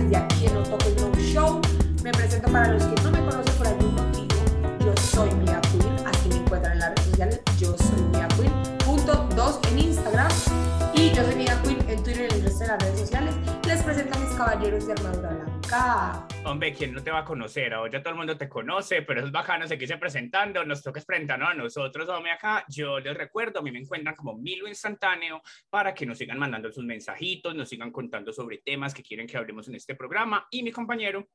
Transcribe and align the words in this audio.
de 0.00 0.16
aquí 0.16 0.46
en 0.46 0.54
Toques 0.64 0.96
No 1.02 1.12
Show. 1.20 1.60
Me 2.02 2.12
presento 2.12 2.50
para 2.50 2.72
los 2.72 2.82
que 2.82 3.02
no 3.02 3.10
me 3.10 3.18
conocen 3.18 3.54
por 3.56 3.66
algún 3.66 3.94
motivo. 3.94 4.34
Yo 4.80 4.94
soy 4.96 5.30
Mia 5.34 5.60
Queen, 5.60 6.06
así 6.06 6.28
me 6.30 6.36
encuentran 6.36 6.72
en 6.72 6.78
las 6.78 6.88
redes 6.90 7.04
sociales. 7.10 7.40
Yo 7.58 7.76
soy 7.76 8.02
Mia 8.10 8.26
Queen, 8.28 8.52
punto 8.86 9.28
dos 9.36 9.60
en 9.70 9.78
Instagram. 9.78 10.30
Y 10.94 11.10
yo 11.10 11.22
soy 11.24 11.34
Mia 11.34 11.60
Queen 11.62 11.78
en 11.88 12.02
Twitter 12.02 12.28
y 12.30 12.34
en 12.34 12.40
el 12.40 12.42
resto 12.42 12.60
de 12.60 12.66
las 12.68 12.82
redes 12.82 13.00
sociales. 13.00 13.34
Les 13.66 13.82
presento 13.82 14.16
a 14.16 14.20
mis 14.20 14.30
caballeros 14.30 14.86
de 14.86 14.92
armadura 14.92 15.41
blanca. 15.82 16.26
Hombre, 16.44 16.72
¿quién 16.74 16.92
no 16.92 17.02
te 17.02 17.10
va 17.10 17.20
a 17.20 17.24
conocer? 17.24 17.72
Ahora 17.74 17.90
ya 17.92 18.02
todo 18.02 18.10
el 18.10 18.16
mundo 18.18 18.36
te 18.36 18.48
conoce, 18.48 19.02
pero 19.02 19.24
es 19.24 19.30
bacano 19.30 19.66
seguirse 19.66 19.96
presentando. 19.96 20.64
Nos 20.64 20.82
toca 20.82 21.00
presentarnos 21.00 21.50
a 21.50 21.54
nosotros, 21.54 22.08
hombre, 22.08 22.32
acá. 22.32 22.64
Yo 22.68 22.98
les 23.00 23.16
recuerdo, 23.16 23.60
a 23.60 23.62
mí 23.62 23.70
me 23.70 23.78
encuentran 23.80 24.14
como 24.14 24.36
Milo 24.36 24.68
Instantáneo 24.68 25.40
para 25.70 25.94
que 25.94 26.06
nos 26.06 26.18
sigan 26.18 26.38
mandando 26.38 26.70
sus 26.72 26.84
mensajitos, 26.84 27.54
nos 27.54 27.68
sigan 27.68 27.90
contando 27.90 28.32
sobre 28.32 28.58
temas 28.58 28.92
que 28.94 29.02
quieren 29.02 29.26
que 29.26 29.36
hablemos 29.36 29.68
en 29.68 29.76
este 29.76 29.94
programa. 29.94 30.46
Y 30.50 30.62
mi 30.62 30.72
compañero, 30.72 31.28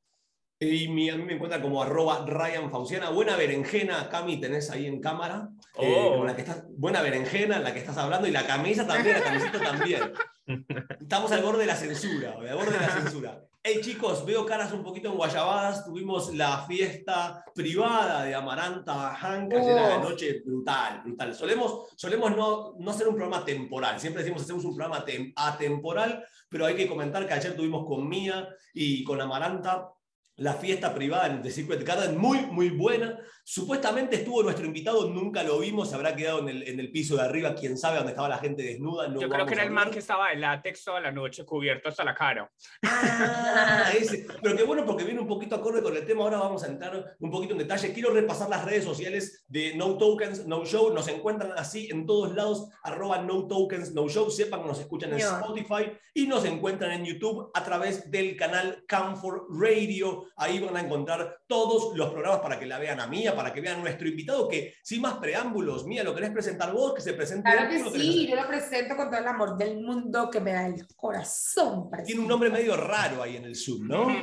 Y 0.60 0.88
mi- 0.88 1.08
a 1.12 1.16
mí 1.16 1.24
me 1.24 1.34
encuentra 1.34 1.62
como 1.62 1.84
arroba 1.84 2.26
Ryan 2.26 2.72
Fauciana. 2.72 3.12
Buena 3.12 3.36
berenjena, 3.36 4.10
Cami, 4.10 4.42
tenés 4.42 4.72
ahí 4.72 4.88
en 4.88 5.00
cámara. 5.00 5.50
eh, 5.80 5.94
Oh. 5.96 6.18
con 6.18 6.26
la 6.26 6.36
que 6.36 6.42
estás, 6.42 6.66
buena 6.76 7.04
berenjena, 7.04 7.60
la 7.60 7.72
que 7.74 7.78
estás 7.80 7.96
hablando. 8.00 8.28
Y 8.28 8.32
la 8.32 8.48
camisa 8.48 8.88
también, 8.88 9.20
la 9.20 9.24
camiseta 9.24 9.60
también. 9.60 10.14
Estamos 11.00 11.32
al 11.32 11.44
borde 11.44 11.60
de 11.60 11.66
la 11.68 11.76
censura, 11.76 12.32
al 12.32 12.56
borde 12.56 12.72
de 12.72 12.80
la 12.80 12.90
censura. 12.90 13.40
Hey 13.70 13.82
chicos, 13.82 14.26
veo 14.26 14.46
caras 14.46 14.72
un 14.72 14.82
poquito 14.82 15.10
enguayabadas. 15.10 15.84
Tuvimos 15.84 16.34
la 16.34 16.66
fiesta 16.66 17.44
privada 17.54 18.24
de 18.24 18.34
Amaranta 18.34 19.14
Hank 19.14 19.54
ayer 19.54 19.78
a 19.78 19.90
la 19.90 19.98
Oh. 19.98 20.04
noche. 20.10 20.42
Brutal, 20.46 21.02
brutal. 21.04 21.36
Solemos, 21.36 21.90
solemos 21.98 22.34
no, 22.34 22.76
no 22.80 22.92
hacer 22.92 23.10
un 23.10 23.16
programa 23.16 23.44
temporal. 23.44 24.00
Siempre 24.00 24.24
decimos 24.24 24.44
hacemos 24.44 24.64
un 24.64 24.74
programa 24.74 25.04
tem- 25.06 25.34
atemporal, 25.36 26.24
pero 26.48 26.66
hay 26.66 26.76
que 26.78 26.88
comentar 26.88 27.28
que 27.28 27.34
ayer 27.34 27.58
tuvimos 27.58 27.86
con 27.86 28.08
Mía 28.08 28.48
y 28.74 29.04
con 29.04 29.20
Amaranta 29.20 29.90
la 30.38 30.54
fiesta 30.54 30.94
privada 30.94 31.42
The 31.42 31.52
Secret 31.52 31.84
Garden, 31.84 32.18
muy, 32.18 32.46
muy 32.46 32.70
buena. 32.70 33.20
Supuestamente 33.50 34.18
estuvo 34.18 34.44
nuestro 34.44 34.66
invitado, 34.66 35.10
nunca 35.10 35.42
lo 35.42 35.60
vimos, 35.60 35.88
se 35.88 35.96
habrá 35.96 36.14
quedado 36.14 36.40
en 36.40 36.50
el, 36.50 36.68
en 36.68 36.82
el 36.82 36.92
piso 36.92 37.16
de 37.16 37.22
arriba, 37.22 37.56
quién 37.56 37.78
sabe 37.78 37.96
dónde 37.96 38.12
estaba 38.12 38.28
la 38.28 38.40
gente 38.40 38.62
desnuda. 38.62 39.08
no 39.08 39.22
yo 39.22 39.30
creo 39.30 39.46
que 39.46 39.54
era 39.54 39.64
a 39.64 39.66
el 39.68 39.72
man 39.72 39.90
que 39.90 40.00
estaba 40.00 40.32
de 40.32 40.36
látex 40.36 40.84
toda 40.84 41.00
la 41.00 41.14
noche 41.14 41.46
cubierto 41.46 41.88
hasta 41.88 42.04
la 42.04 42.14
cara. 42.14 42.52
Ah, 42.84 43.90
ese. 43.98 44.28
Pero 44.44 44.58
qué 44.58 44.64
bueno 44.64 44.84
porque 44.84 45.06
viene 45.06 45.22
un 45.22 45.28
poquito 45.30 45.56
acorde 45.56 45.82
con 45.82 45.96
el 45.96 46.06
tema. 46.06 46.24
Ahora 46.24 46.40
vamos 46.40 46.62
a 46.66 46.68
entrar 46.68 47.16
un 47.20 47.32
poquito 47.32 47.54
en 47.54 47.60
detalle. 47.60 47.94
Quiero 47.94 48.12
repasar 48.12 48.50
las 48.50 48.66
redes 48.66 48.84
sociales 48.84 49.46
de 49.48 49.76
No 49.78 49.98
Tokens, 49.98 50.46
No 50.46 50.66
Show. 50.66 50.94
Nos 50.94 51.08
encuentran 51.08 51.54
así 51.56 51.88
en 51.90 52.06
todos 52.06 52.36
lados, 52.36 52.68
arroba 52.84 53.22
No 53.22 53.48
Tokens, 53.48 53.94
No 53.94 54.10
Show. 54.10 54.30
Sepan 54.30 54.64
que 54.64 54.68
nos 54.68 54.80
escuchan 54.82 55.14
en. 55.14 55.20
Spotify 55.20 55.90
y 56.14 56.26
nos 56.26 56.46
encuentran 56.46 56.92
en 56.92 57.06
YouTube 57.06 57.52
a 57.54 57.64
través 57.64 58.10
del 58.10 58.36
canal 58.36 58.84
Comfort 58.90 59.44
Radio. 59.52 60.26
Ahí 60.36 60.60
van 60.60 60.76
a 60.76 60.82
encontrar 60.82 61.44
todos 61.48 61.96
los 61.96 62.10
programas 62.10 62.42
para 62.42 62.60
que 62.60 62.66
la 62.66 62.80
vean 62.80 63.00
a 63.00 63.08
Mía, 63.08 63.36
para 63.38 63.54
que 63.54 63.62
vean 63.62 63.80
nuestro 63.80 64.08
invitado, 64.08 64.48
que 64.48 64.74
sin 64.84 65.02
más 65.02 65.18
preámbulos, 65.20 65.86
Mía, 65.86 66.04
¿lo 66.04 66.14
querés 66.14 66.32
presentar 66.32 66.74
vos? 66.74 66.94
Que 66.94 67.02
se 67.02 67.14
presente 67.14 67.50
Claro 67.50 67.70
que 67.70 67.78
¿tú 67.78 67.86
lo 67.86 67.92
querés 67.94 68.08
sí, 68.08 68.28
yo 68.28 68.36
lo 68.36 68.48
presento 68.48 68.98
con 68.98 69.10
todo 69.10 69.20
el 69.20 69.28
amor 69.28 69.58
del 69.58 69.80
mundo 69.80 70.30
que 70.30 70.42
me 70.42 70.52
da 70.52 70.68
el 70.68 70.86
corazón. 70.96 71.90
Tiene 72.06 72.22
un 72.22 72.28
nombre 72.28 72.50
medio 72.50 72.76
raro 72.76 73.24
ahí 73.24 73.38
en 73.38 73.46
el 73.46 73.56
Zoom, 73.56 73.88
¿no? 73.88 74.08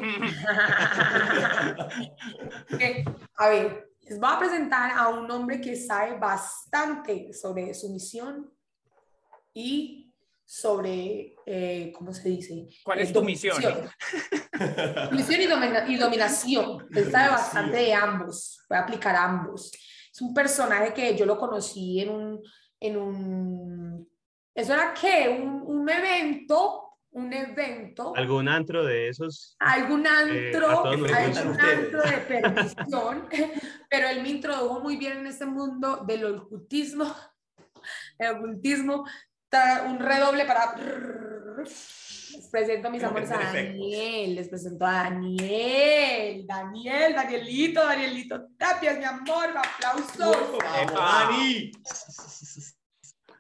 Eh, 2.81 3.05
a 3.37 3.49
ver, 3.49 3.91
les 4.03 4.19
voy 4.19 4.31
a 4.33 4.39
presentar 4.39 4.91
a 4.97 5.09
un 5.09 5.31
hombre 5.31 5.61
que 5.61 5.77
sabe 5.77 6.19
bastante 6.19 7.33
sobre 7.33 7.73
su 7.75 7.89
misión 7.91 8.51
y 9.53 10.04
sobre, 10.47 11.35
eh, 11.47 11.93
¿cómo 11.97 12.13
se 12.13 12.29
dice? 12.29 12.67
¿Cuál 12.85 12.99
Eh, 13.01 13.03
es 13.03 13.13
tu 13.13 13.23
misión? 13.23 13.57
dominación. 13.61 13.91
Misión 15.13 15.41
y, 15.41 15.47
domina- 15.47 15.85
y 15.89 15.97
dominación. 15.97 16.87
Él 16.95 17.11
sabe 17.11 17.31
bastante 17.31 17.77
de 17.79 17.95
ambos, 17.95 18.61
voy 18.69 18.79
a 18.79 18.83
aplicar 18.83 19.17
ambos. 19.17 19.71
Es 20.13 20.21
un 20.21 20.33
personaje 20.35 20.93
que 20.93 21.17
yo 21.17 21.27
lo 21.27 21.39
conocí 21.39 22.01
en 22.01 22.11
un, 22.11 22.43
en 22.81 22.97
un, 22.97 24.09
¿eso 24.55 24.75
era 24.75 24.95
qué? 24.95 25.29
Un, 25.29 25.63
un 25.65 25.89
evento, 25.89 26.83
un 27.11 27.33
evento 27.33 28.13
¿Algún 28.15 28.49
antro 28.49 28.85
de 28.85 29.09
esos? 29.09 29.57
algún 29.59 30.07
antro, 30.07 30.69
a 30.71 30.83
todos 30.83 30.99
nos 30.99 31.13
algún 31.13 31.61
antro 31.61 32.03
de 32.03 32.17
perdición, 32.29 33.29
pero 33.91 34.09
él 34.09 34.23
me 34.23 34.29
introdujo 34.31 34.81
muy 34.81 34.97
bien 34.97 35.19
en 35.19 35.27
este 35.27 35.47
mundo 35.47 36.05
del 36.07 36.25
ocultismo, 36.27 37.13
el 38.19 38.37
ocultismo, 38.37 39.05
un 39.87 39.99
redoble 39.99 40.45
para... 40.45 40.75
Les 42.35 42.49
presento 42.51 42.91
mis 42.91 43.03
amores 43.05 43.31
a. 43.31 43.39
Daniel, 43.39 44.35
les 44.35 44.49
presento 44.49 44.85
a 44.85 45.05
Daniel, 45.05 46.45
Daniel, 46.47 47.15
Danielito, 47.15 47.87
Danielito 47.87 48.49
Tapias, 48.59 48.99
mi 48.99 49.05
amor, 49.05 49.55
aplausos. 49.57 50.19
¡Vamos, 50.19 50.59
Epa. 50.83 51.29
Dani! 51.29 51.73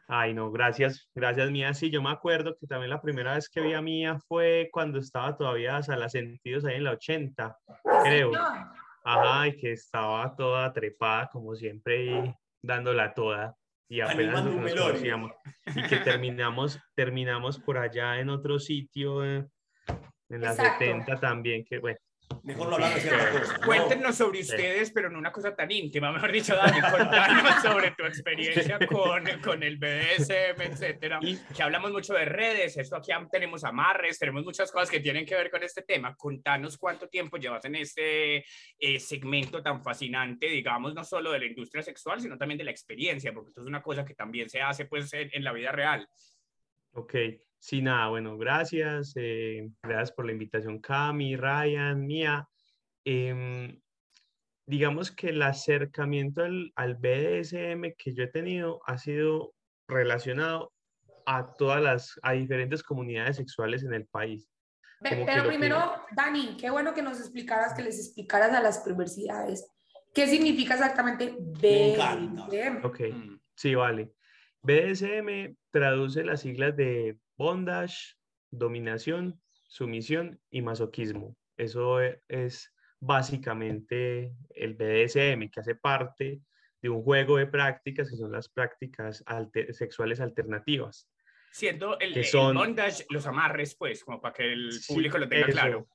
Ay, 0.06 0.34
no, 0.34 0.50
gracias, 0.52 1.08
gracias 1.14 1.50
Mía. 1.50 1.74
Sí, 1.74 1.90
yo 1.90 2.02
me 2.02 2.10
acuerdo 2.10 2.56
que 2.56 2.66
también 2.66 2.90
la 2.90 3.00
primera 3.00 3.34
vez 3.34 3.48
que 3.48 3.62
vi 3.62 3.72
a 3.72 3.82
Mía 3.82 4.18
fue 4.28 4.68
cuando 4.70 4.98
estaba 4.98 5.36
todavía 5.36 5.78
a 5.78 5.82
Sala 5.82 6.08
Sentidos 6.08 6.64
ahí 6.64 6.76
en 6.76 6.84
la 6.84 6.92
80, 6.92 7.58
creo. 8.04 8.32
Ajá, 9.04 9.48
y 9.48 9.56
que 9.56 9.72
estaba 9.72 10.34
toda 10.36 10.72
trepada, 10.72 11.28
como 11.32 11.54
siempre, 11.54 12.06
y 12.06 12.34
dándola 12.62 13.12
toda. 13.12 13.56
Y 13.88 14.00
apenas 14.00 14.40
Animando 14.40 14.60
nos, 14.60 14.74
conocíamos. 14.74 15.32
Y 15.74 15.82
que 15.82 15.96
terminamos, 15.98 16.80
terminamos 16.94 17.58
por 17.58 17.78
allá 17.78 18.18
en 18.18 18.30
otro 18.30 18.58
sitio, 18.58 19.24
eh, 19.24 19.46
en 20.28 20.40
la 20.40 20.50
Exacto. 20.50 20.84
70 20.84 21.20
también, 21.20 21.64
que 21.64 21.78
bueno. 21.78 21.98
Mejor 22.42 22.68
no 22.68 22.74
hablar 22.74 22.94
de 22.94 23.08
cosas. 23.08 23.60
¿no? 23.60 23.66
Cuéntenos 23.66 24.16
sobre 24.16 24.40
ustedes, 24.40 24.90
pero 24.90 25.08
no 25.08 25.18
una 25.18 25.32
cosa 25.32 25.54
tan 25.56 25.70
íntima, 25.70 26.12
mejor 26.12 26.30
dicho, 26.30 26.54
Dani, 26.54 26.80
contanos 26.80 27.62
sobre 27.62 27.90
tu 27.92 28.04
experiencia 28.04 28.78
con, 28.86 29.24
con 29.42 29.62
el 29.62 29.78
BDSM, 29.78 30.60
etcétera. 30.60 31.20
Que 31.56 31.62
hablamos 31.62 31.92
mucho 31.92 32.12
de 32.12 32.26
redes, 32.26 32.76
esto 32.76 32.96
aquí 32.96 33.12
tenemos 33.32 33.64
amarres, 33.64 34.18
tenemos 34.18 34.44
muchas 34.44 34.70
cosas 34.70 34.90
que 34.90 35.00
tienen 35.00 35.24
que 35.24 35.34
ver 35.34 35.50
con 35.50 35.62
este 35.62 35.82
tema. 35.82 36.14
Contanos 36.16 36.76
cuánto 36.76 37.08
tiempo 37.08 37.38
llevas 37.38 37.64
en 37.64 37.76
este 37.76 38.44
eh, 38.78 39.00
segmento 39.00 39.62
tan 39.62 39.82
fascinante, 39.82 40.46
digamos, 40.46 40.94
no 40.94 41.02
solo 41.02 41.32
de 41.32 41.38
la 41.38 41.46
industria 41.46 41.82
sexual, 41.82 42.20
sino 42.20 42.36
también 42.36 42.58
de 42.58 42.64
la 42.64 42.70
experiencia, 42.70 43.32
porque 43.32 43.48
esto 43.48 43.62
es 43.62 43.66
una 43.66 43.82
cosa 43.82 44.04
que 44.04 44.14
también 44.14 44.50
se 44.50 44.60
hace 44.60 44.84
pues 44.84 45.12
en, 45.14 45.30
en 45.32 45.44
la 45.44 45.52
vida 45.52 45.72
real. 45.72 46.06
Ok, 46.92 47.14
sí, 47.64 47.80
nada, 47.80 48.08
bueno, 48.08 48.36
gracias. 48.36 49.14
eh, 49.16 49.70
gracias 49.82 50.12
por 50.12 50.26
la 50.26 50.32
invitación, 50.32 50.80
Cami, 50.80 51.34
Ryan, 51.34 52.06
Mía. 52.06 52.46
Em, 53.06 53.80
digamos 54.66 55.10
que 55.10 55.28
el 55.30 55.40
acercamiento 55.42 56.42
al, 56.42 56.72
al 56.76 56.94
BDSM 56.96 57.94
que 57.96 58.14
yo 58.14 58.24
he 58.24 58.28
tenido 58.28 58.80
ha 58.86 58.98
sido 58.98 59.54
relacionado 59.88 60.72
a 61.26 61.54
todas 61.54 61.82
las, 61.82 62.18
a 62.22 62.32
diferentes 62.32 62.82
comunidades 62.82 63.36
sexuales 63.36 63.82
en 63.82 63.94
el 63.94 64.06
país. 64.06 64.50
Como 64.98 65.24
Pero 65.24 65.38
lo 65.38 65.42
que- 65.44 65.48
primero, 65.48 65.92
Dani, 66.14 66.56
qué 66.58 66.68
bueno 66.70 66.92
que 66.92 67.02
nos 67.02 67.18
explicaras, 67.18 67.72
que 67.74 67.82
les 67.82 67.98
explicaras 67.98 68.52
a 68.52 68.60
las 68.62 68.78
perversidades 68.80 69.66
qué 70.14 70.26
significa 70.28 70.74
exactamente. 70.74 71.34
BDSM. 71.38 72.84
Ok, 72.84 73.00
Mm. 73.10 73.38
sí, 73.56 73.74
vale. 73.74 74.12
BDSM 74.62 75.56
traduce 75.70 76.24
las 76.24 76.40
siglas 76.42 76.76
de 76.76 77.18
bondage, 77.36 78.16
dominación, 78.50 79.40
sumisión 79.66 80.40
y 80.50 80.62
masoquismo. 80.62 81.36
Eso 81.56 82.00
e- 82.02 82.22
es 82.28 82.72
básicamente 83.00 84.32
el 84.54 84.74
BDSM, 84.74 85.50
que 85.50 85.60
hace 85.60 85.74
parte 85.74 86.40
de 86.80 86.88
un 86.88 87.02
juego 87.02 87.36
de 87.38 87.46
prácticas 87.46 88.10
que 88.10 88.16
son 88.16 88.32
las 88.32 88.48
prácticas 88.48 89.22
alte- 89.26 89.72
sexuales 89.72 90.20
alternativas. 90.20 91.08
Siendo 91.52 91.98
el, 92.00 92.12
Que 92.12 92.20
el 92.20 92.24
son- 92.26 92.56
bondage, 92.56 93.04
los 93.10 93.26
amarres, 93.26 93.76
pues, 93.76 94.04
como 94.04 94.20
para 94.20 94.34
que 94.34 94.52
el 94.52 94.72
Sí, 94.72 94.92
público 94.92 95.18
lo 95.18 95.28
tenga 95.28 95.46
eso, 95.46 95.52
claro. 95.52 95.88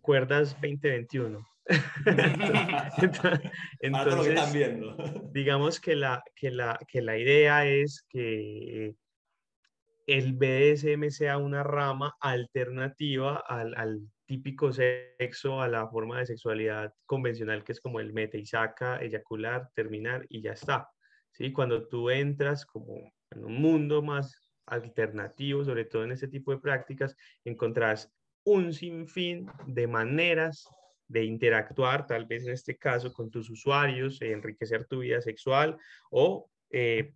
Cuerdas 0.00 0.52
2021. 0.60 1.46
Para 2.04 2.90
todos 2.90 2.98
los 3.00 3.00
que 3.00 3.06
están 3.06 3.40
Entonces, 3.80 4.52
viendo. 4.52 4.96
digamos 5.32 5.80
que 5.80 5.94
la, 5.96 6.22
que 6.34 6.50
la, 6.50 6.78
que 6.88 7.00
la 7.02 7.16
idea 7.18 7.66
es 7.66 8.04
que 8.08 8.94
el 10.08 10.32
BDSM 10.32 11.10
sea 11.10 11.36
una 11.36 11.62
rama 11.62 12.16
alternativa 12.18 13.44
al, 13.46 14.00
típico 14.24 14.72
sexo, 14.72 15.60
a 15.60 15.68
la 15.68 15.86
forma 15.88 16.18
de 16.18 16.26
sexualidad 16.26 16.92
convencional 17.04 17.62
que 17.62 17.72
es 17.72 17.80
como 17.80 18.00
el 18.00 18.14
mete 18.14 18.38
y 18.38 18.46
saca, 18.46 18.98
eyacular, 19.02 19.70
terminar 19.74 20.24
y 20.30 20.40
ya 20.40 20.52
está. 20.52 20.88
¿sí? 21.32 21.52
Cuando 21.52 21.88
tú 21.88 22.08
entras 22.08 22.64
como 22.64 23.12
en 23.30 23.44
un 23.44 23.60
mundo 23.60 24.02
más 24.02 24.50
alternativo, 24.64 25.62
sobre 25.62 25.84
todo 25.84 26.04
en 26.04 26.12
este 26.12 26.28
tipo 26.28 26.52
de 26.52 26.58
prácticas, 26.60 27.14
encontrás 27.44 28.10
un 28.44 28.72
sinfín 28.72 29.46
de 29.66 29.86
maneras 29.86 30.66
de 31.06 31.24
interactuar, 31.24 32.06
tal 32.06 32.24
vez 32.24 32.46
en 32.46 32.52
este 32.54 32.78
caso 32.78 33.12
con 33.12 33.30
tus 33.30 33.50
usuarios, 33.50 34.22
enriquecer 34.22 34.86
tu 34.86 35.00
vida 35.00 35.20
sexual 35.20 35.76
o 36.10 36.50
eh, 36.70 37.14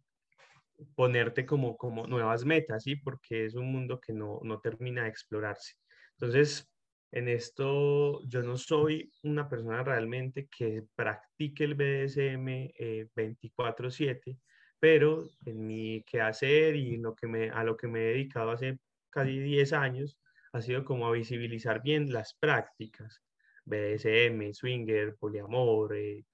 ponerte 0.95 1.47
como, 1.47 1.77
como 1.77 2.07
nuevas 2.07 2.45
metas, 2.45 2.85
¿sí? 2.85 2.97
Porque 2.97 3.47
es 3.47 3.55
un 3.55 3.73
mundo 3.73 4.01
que 4.01 4.13
no, 4.13 4.41
no 4.43 4.61
termina 4.61 5.05
de 5.05 5.09
explorarse. 5.11 5.75
Entonces, 6.19 6.71
en 7.13 7.29
esto 7.29 8.23
yo 8.27 8.43
no 8.43 8.57
soy 8.57 9.13
una 9.23 9.49
persona 9.49 9.83
realmente 9.85 10.49
que 10.49 10.83
practique 10.95 11.65
el 11.65 11.75
BDSM 11.75 12.73
24/7, 13.15 14.39
pero 14.81 15.29
en 15.45 15.67
mi 15.67 16.03
quehacer 16.05 16.75
y 16.77 16.97
lo 16.97 17.15
que 17.15 17.27
me, 17.27 17.51
a 17.51 17.65
lo 17.65 17.77
que 17.77 17.87
me 17.89 18.01
he 18.01 18.13
dedicado 18.15 18.51
hace 18.51 18.79
casi 19.11 19.39
10 19.39 19.73
años 19.75 20.19
ha 20.53 20.63
sido 20.63 20.85
como 20.85 21.07
a 21.07 21.13
visibilizar 21.13 21.83
bien 21.83 22.13
las 22.13 22.35
prácticas, 22.35 23.23
BDSM, 23.65 24.53
swinger, 24.55 25.17
poliamor, 25.17 25.95
eh, 25.97 26.25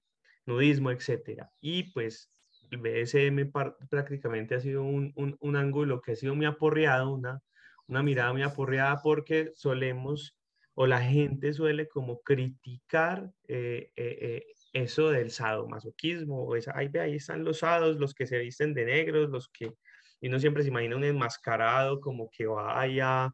nudismo, 0.45 0.91
etc. 0.91 1.47
Y 1.61 1.91
pues 1.93 2.29
el 2.71 2.77
BDSM 2.77 3.51
prácticamente 3.89 4.55
ha 4.55 4.59
sido 4.59 4.83
un, 4.83 5.13
un, 5.15 5.55
ángulo 5.55 6.01
que 6.01 6.13
ha 6.13 6.15
sido 6.15 6.35
muy 6.35 6.45
aporreado, 6.45 7.11
una, 7.11 7.41
una 7.87 8.03
mirada 8.03 8.31
muy 8.31 8.43
aporreada 8.43 9.01
porque 9.01 9.51
solemos 9.55 10.37
o 10.75 10.87
la 10.87 11.01
gente 11.01 11.51
suele 11.53 11.89
como 11.89 12.21
criticar 12.21 13.29
eh, 13.47 13.91
eh, 13.95 14.45
eso 14.73 15.09
del 15.09 15.31
sadomasoquismo, 15.31 16.43
o 16.43 16.55
esa, 16.55 16.77
ahí, 16.77 16.89
ahí 16.99 17.15
están 17.15 17.43
los 17.43 17.59
sados, 17.59 17.97
los 17.97 18.13
que 18.13 18.27
se 18.27 18.37
visten 18.39 18.73
de 18.73 18.85
negros, 18.85 19.29
los 19.29 19.49
que, 19.49 19.73
y 20.21 20.27
uno 20.27 20.39
siempre 20.39 20.63
se 20.63 20.69
imagina 20.69 20.95
un 20.95 21.03
enmascarado 21.03 21.99
como 21.99 22.29
que 22.29 22.45
va 22.45 22.81
a, 22.81 23.33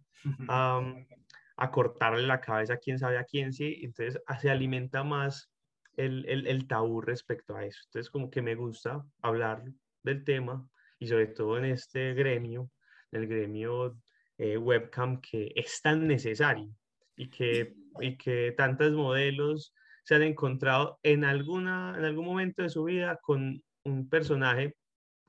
a, 1.57 1.71
cortarle 1.71 2.25
la 2.25 2.41
cabeza 2.41 2.73
a 2.73 2.77
quién 2.77 2.97
sabe 2.97 3.17
a 3.17 3.25
quién, 3.25 3.53
sí, 3.53 3.79
entonces 3.83 4.21
ah, 4.27 4.39
se 4.39 4.49
alimenta 4.49 5.03
más 5.03 5.51
el, 5.97 6.47
el, 6.47 6.67
tabú 6.67 7.01
respecto 7.01 7.55
a 7.55 7.65
eso. 7.65 7.79
Entonces 7.85 8.09
como 8.09 8.29
que 8.29 8.41
me 8.41 8.55
gusta 8.55 9.05
hablar 9.21 9.63
del 10.03 10.23
tema 10.23 10.67
y 10.99 11.07
sobre 11.07 11.27
todo 11.27 11.57
en 11.57 11.65
este 11.65 12.13
gremio, 12.13 12.69
el 13.11 13.27
gremio 13.27 13.97
eh, 14.37 14.57
webcam 14.57 15.21
que 15.21 15.51
es 15.55 15.81
tan 15.81 16.07
necesario 16.07 16.69
y 17.15 17.29
que, 17.29 17.75
y 17.99 18.17
que 18.17 18.53
tantos 18.57 18.91
modelos 18.91 19.73
se 20.03 20.15
han 20.15 20.23
encontrado 20.23 20.99
en, 21.03 21.23
alguna, 21.23 21.95
en 21.97 22.05
algún 22.05 22.25
momento 22.25 22.61
de 22.61 22.69
su 22.69 22.83
vida 22.83 23.19
con 23.21 23.63
un 23.83 24.09
personaje 24.09 24.75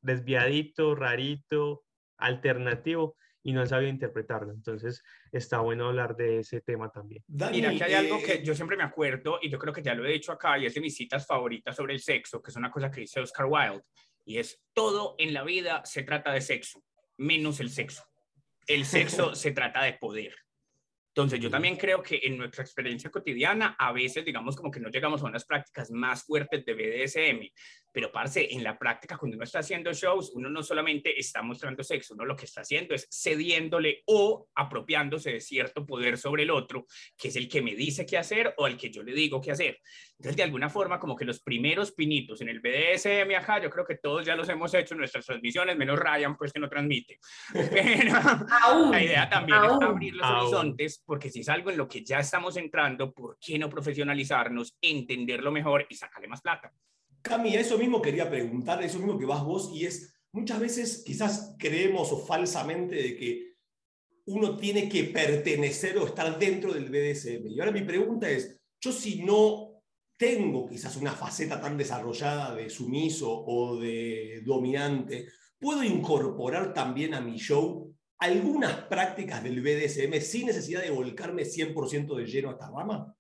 desviadito, 0.03 0.95
rarito, 0.95 1.83
alternativo 2.19 3.17
y 3.47 3.53
no 3.53 3.61
han 3.61 3.69
sabido 3.69 3.91
interpretarlo. 3.91 4.53
Entonces 4.53 5.05
está 5.31 5.61
bueno 5.61 5.87
hablar 5.87 6.17
de 6.17 6.41
ese 6.41 6.63
tema 6.63 6.91
también. 6.91 7.23
Mira, 7.29 7.73
que 7.73 7.85
hay 7.85 7.95
algo 7.95 8.21
que 8.21 8.35
eh, 8.35 8.43
yo 8.43 8.57
siempre 8.57 8.77
me 8.77 8.83
acuerdo 8.83 9.39
y 9.41 9.49
yo 9.49 9.57
creo 9.57 9.73
que 9.73 9.85
ya 9.85 9.95
lo 9.95 10.05
he 10.05 10.11
dicho 10.11 10.33
acá 10.33 10.59
y 10.59 10.67
es 10.67 10.75
de 10.75 10.81
mis 10.81 10.97
citas 10.97 11.25
favoritas 11.25 11.77
sobre 11.77 11.95
el 11.95 12.01
sexo, 12.01 12.43
que 12.43 12.51
es 12.51 12.57
una 12.57 12.73
cosa 12.73 12.91
que 12.91 13.03
dice 13.03 13.21
Oscar 13.21 13.47
Wilde 13.49 13.85
y 14.25 14.39
es 14.39 14.61
todo 14.73 15.15
en 15.19 15.33
la 15.33 15.45
vida 15.45 15.83
se 15.85 16.03
trata 16.03 16.33
de 16.33 16.41
sexo, 16.41 16.83
menos 17.19 17.61
el 17.61 17.71
sexo. 17.71 18.03
El 18.67 18.85
sexo 18.85 19.33
se 19.37 19.53
trata 19.53 19.85
de 19.85 19.93
poder. 19.93 20.35
Entonces, 21.17 21.41
yo 21.41 21.49
también 21.49 21.77
creo 21.77 22.03
que 22.03 22.21
en 22.25 22.37
nuestra 22.37 22.63
experiencia 22.63 23.11
cotidiana, 23.11 23.75
a 23.79 23.91
veces, 23.91 24.23
digamos, 24.23 24.55
como 24.55 24.71
que 24.71 24.81
no 24.81 24.91
llegamos 24.91 25.23
a 25.23 25.25
unas 25.25 25.47
prácticas 25.47 25.91
más 25.91 26.25
fuertes 26.25 26.63
de 26.67 26.75
BDSM, 26.75 27.49
pero, 27.91 28.13
parce, 28.13 28.53
en 28.53 28.63
la 28.63 28.79
práctica, 28.79 29.17
cuando 29.17 29.39
uno 29.39 29.45
está 29.45 29.61
haciendo 29.61 29.91
shows, 29.95 30.33
uno 30.35 30.51
no 30.51 30.63
solamente 30.63 31.19
está 31.19 31.41
mostrando 31.41 31.83
sexo, 31.83 32.13
uno 32.13 32.27
lo 32.27 32.37
que 32.37 32.45
está 32.45 32.61
haciendo 32.61 32.95
es 32.95 33.09
cediéndole 33.11 34.03
o 34.05 34.51
apropiándose 34.55 35.33
de 35.33 35.41
cierto 35.41 35.87
poder 35.87 36.19
sobre 36.19 36.43
el 36.43 36.51
otro, 36.51 36.85
que 37.17 37.29
es 37.29 37.37
el 37.37 37.49
que 37.49 37.63
me 37.63 37.75
dice 37.75 38.05
qué 38.05 38.19
hacer 38.19 38.53
o 38.59 38.67
el 38.67 38.77
que 38.77 38.91
yo 38.91 39.03
le 39.03 39.15
digo 39.15 39.41
qué 39.41 39.53
hacer. 39.53 39.79
Entonces, 40.19 40.37
de 40.37 40.43
alguna 40.43 40.69
forma, 40.69 41.01
como 41.01 41.17
que 41.17 41.25
los 41.25 41.41
primeros 41.41 41.93
pinitos 41.93 42.43
en 42.43 42.51
el 42.51 42.61
BDSM 42.61 43.35
acá, 43.35 43.63
yo 43.63 43.71
creo 43.71 43.87
que 43.87 43.97
todos 43.97 44.27
ya 44.27 44.37
los 44.37 44.51
hemos 44.51 44.75
hecho 44.75 44.93
en 44.93 44.99
nuestras 44.99 45.25
transmisiones, 45.25 45.79
menos 45.79 45.99
Ryan, 45.99 46.37
pues 46.37 46.53
que 46.53 46.61
no 46.61 46.69
transmite. 46.69 47.19
Pero 47.55 48.91
la 48.91 49.03
idea 49.03 49.27
también 49.31 49.65
es 49.65 49.73
abrir 49.81 50.15
los 50.17 50.31
horizontes 50.31 51.03
porque 51.07 51.31
si 51.31 51.41
es 51.41 51.49
algo 51.49 51.71
en 51.71 51.77
lo 51.77 51.89
que 51.89 52.05
ya 52.05 52.19
estamos 52.19 52.57
entrando, 52.57 53.13
¿por 53.15 53.39
qué 53.39 53.59
no 53.59 53.71
profesionalizarnos, 53.71 54.77
entenderlo 54.81 55.53
mejor 55.53 55.87
y 55.89 55.95
sacarle 55.95 56.29
más 56.29 56.43
plata? 56.43 56.73
Cami, 57.23 57.55
eso 57.55 57.79
mismo 57.79 58.03
quería 58.03 58.29
preguntar, 58.29 58.83
eso 58.83 58.99
mismo 58.99 59.19
que 59.19 59.25
vas 59.25 59.43
vos, 59.45 59.71
y 59.73 59.87
es, 59.87 60.15
muchas 60.33 60.61
veces 60.61 61.03
quizás 61.07 61.55
creemos 61.59 62.13
o 62.13 62.19
falsamente 62.19 62.97
de 62.97 63.17
que 63.17 63.57
uno 64.27 64.57
tiene 64.57 64.89
que 64.89 65.05
pertenecer 65.05 65.97
o 65.99 66.07
estar 66.07 66.37
dentro 66.39 66.75
del 66.75 66.91
BDSM. 66.91 67.47
Y 67.47 67.61
ahora 67.61 67.73
mi 67.73 67.83
pregunta 67.83 68.29
es, 68.29 68.61
yo 68.81 68.91
si 68.93 69.23
no 69.23 69.83
tengo 70.17 70.67
quizás 70.67 70.97
una 70.97 71.13
faceta 71.13 71.61
tan 71.61 71.77
desarrollada 71.77 72.55
de 72.55 72.69
sumiso 72.69 73.31
o 73.31 73.79
de 73.79 74.43
dominante, 74.45 75.29
¿puedo 75.59 75.85
incorporar 75.85 76.75
también 76.75 77.15
a 77.15 77.21
mi 77.21 77.39
show 77.39 77.96
algunas 78.19 78.73
prácticas 78.85 79.43
del 79.43 79.61
BDSM 79.61 80.21
sin 80.21 80.47
necesidad 80.47 80.83
de 80.83 80.91
volcarme 80.91 81.45
100% 81.45 82.17
de 82.17 82.27
lleno 82.27 82.49
a 82.49 82.53
esta 82.53 82.71
rama? 82.71 83.15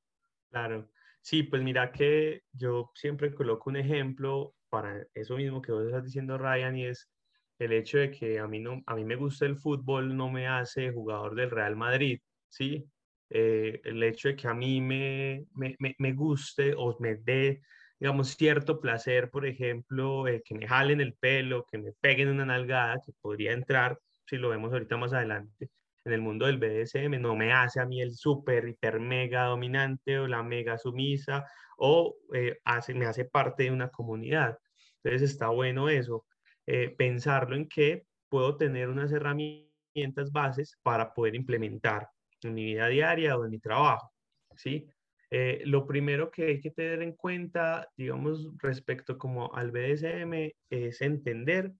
Claro, 0.51 0.91
sí, 1.21 1.43
pues 1.43 1.63
mira 1.63 1.93
que 1.93 2.43
yo 2.53 2.91
siempre 2.95 3.35
coloco 3.35 3.71
un 3.71 3.77
ejemplo 3.77 4.55
para 4.69 5.07
eso 5.15 5.37
mismo 5.37 5.63
que 5.63 5.73
vos 5.73 5.87
estás 5.87 6.05
diciendo, 6.05 6.39
Ryan, 6.39 6.77
y 6.77 6.87
es 6.87 7.11
el 7.59 7.73
hecho 7.73 7.99
de 7.99 8.11
que 8.11 8.39
a 8.39 8.47
mí, 8.47 8.61
no, 8.61 8.83
a 8.87 8.95
mí 8.95 9.05
me 9.05 9.17
gusta 9.17 9.47
el 9.47 9.57
fútbol 9.57 10.17
no 10.17 10.31
me 10.31 10.47
hace 10.47 10.93
jugador 10.93 11.35
del 11.35 11.51
Real 11.51 11.77
Madrid, 11.77 12.21
¿sí? 12.49 12.85
Eh, 13.31 13.81
el 13.85 14.03
hecho 14.03 14.29
de 14.29 14.37
que 14.37 14.49
a 14.49 14.55
mí 14.55 14.81
me, 14.81 15.47
me, 15.55 15.77
me, 15.99 16.13
guste 16.13 16.75
o 16.77 16.97
me 17.01 17.17
dé, 17.17 17.63
digamos, 17.99 18.29
cierto 18.29 18.81
placer, 18.81 19.31
por 19.31 19.47
ejemplo, 19.47 20.29
eh, 20.29 20.43
que 20.45 20.55
me 20.55 20.69
jalen 20.69 21.01
el 21.01 21.15
pelo, 21.15 21.65
que 21.65 21.79
me 21.79 21.93
peguen 21.93 22.29
una 22.29 22.47
nalgada, 22.47 23.01
que 23.05 23.13
podría 23.21 23.53
entrar 23.53 23.99
si 24.27 24.37
lo 24.37 24.51
vemos 24.51 24.73
ahorita 24.73 24.97
más 24.97 25.13
adelante, 25.13 25.71
en 26.07 26.13
el 26.13 26.21
mundo 26.21 26.47
del 26.47 26.59
BDSM, 26.59 27.21
no 27.21 27.35
me 27.35 27.53
hace 27.53 27.81
a 27.81 27.85
mí 27.85 28.01
el 28.01 28.13
súper, 28.15 28.69
hiper, 28.69 29.01
mega 29.01 29.47
dominante 29.47 30.19
o 30.21 30.29
la 30.29 30.43
mega 30.43 30.79
sumisa, 30.79 31.45
o 31.79 32.17
eh, 32.33 32.59
hace, 32.65 32.95
me 32.95 33.07
hace 33.07 33.25
parte 33.25 33.65
de 33.65 33.73
una 33.73 33.89
comunidad. 33.89 34.57
Entonces 35.03 35.31
está 35.31 35.49
bueno 35.49 35.89
eso, 35.89 36.25
eh, 36.67 36.95
pensarlo 36.97 37.57
en 37.57 37.69
que 37.69 38.07
puedo 38.29 38.57
tener 38.57 38.89
unas 38.89 39.11
herramientas 39.11 40.31
bases 40.31 40.79
para 40.83 41.13
poder 41.13 41.35
implementar 41.35 42.09
en 42.43 42.55
mi 42.55 42.65
vida 42.67 42.87
diaria 42.87 43.37
o 43.37 43.45
en 43.45 43.51
mi 43.51 43.59
trabajo, 43.59 44.13
¿sí? 44.55 44.89
Eh, 45.31 45.63
lo 45.65 45.89
primero 45.89 46.31
que 46.31 46.45
hay 46.47 46.61
que 46.61 46.71
tener 46.71 47.03
en 47.03 47.15
cuenta, 47.15 47.89
digamos, 47.97 48.49
respecto 48.59 49.19
como 49.19 49.53
al 49.57 49.73
BDSM, 49.73 50.53
es 50.71 51.01
entender 51.03 51.73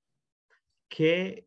que 0.89 1.47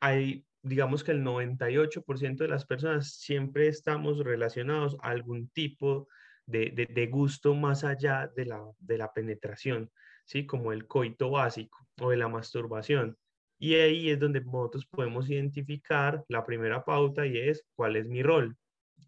hay, 0.00 0.44
digamos 0.62 1.04
que 1.04 1.12
el 1.12 1.22
98% 1.22 2.36
de 2.36 2.48
las 2.48 2.66
personas 2.66 3.12
siempre 3.14 3.68
estamos 3.68 4.18
relacionados 4.18 4.96
a 5.02 5.10
algún 5.10 5.48
tipo 5.48 6.08
de, 6.46 6.88
de, 6.90 7.06
gusto 7.08 7.54
más 7.54 7.84
allá 7.84 8.30
de 8.34 8.46
la, 8.46 8.62
de 8.78 8.98
la 8.98 9.12
penetración, 9.12 9.90
¿sí? 10.24 10.46
Como 10.46 10.72
el 10.72 10.86
coito 10.86 11.30
básico 11.30 11.86
o 12.00 12.10
de 12.10 12.16
la 12.16 12.28
masturbación. 12.28 13.18
Y 13.58 13.74
ahí 13.74 14.08
es 14.08 14.18
donde 14.18 14.40
nosotros 14.40 14.86
podemos 14.86 15.28
identificar 15.28 16.24
la 16.28 16.46
primera 16.46 16.84
pauta 16.84 17.26
y 17.26 17.36
es 17.36 17.66
cuál 17.74 17.96
es 17.96 18.06
mi 18.06 18.22
rol, 18.22 18.56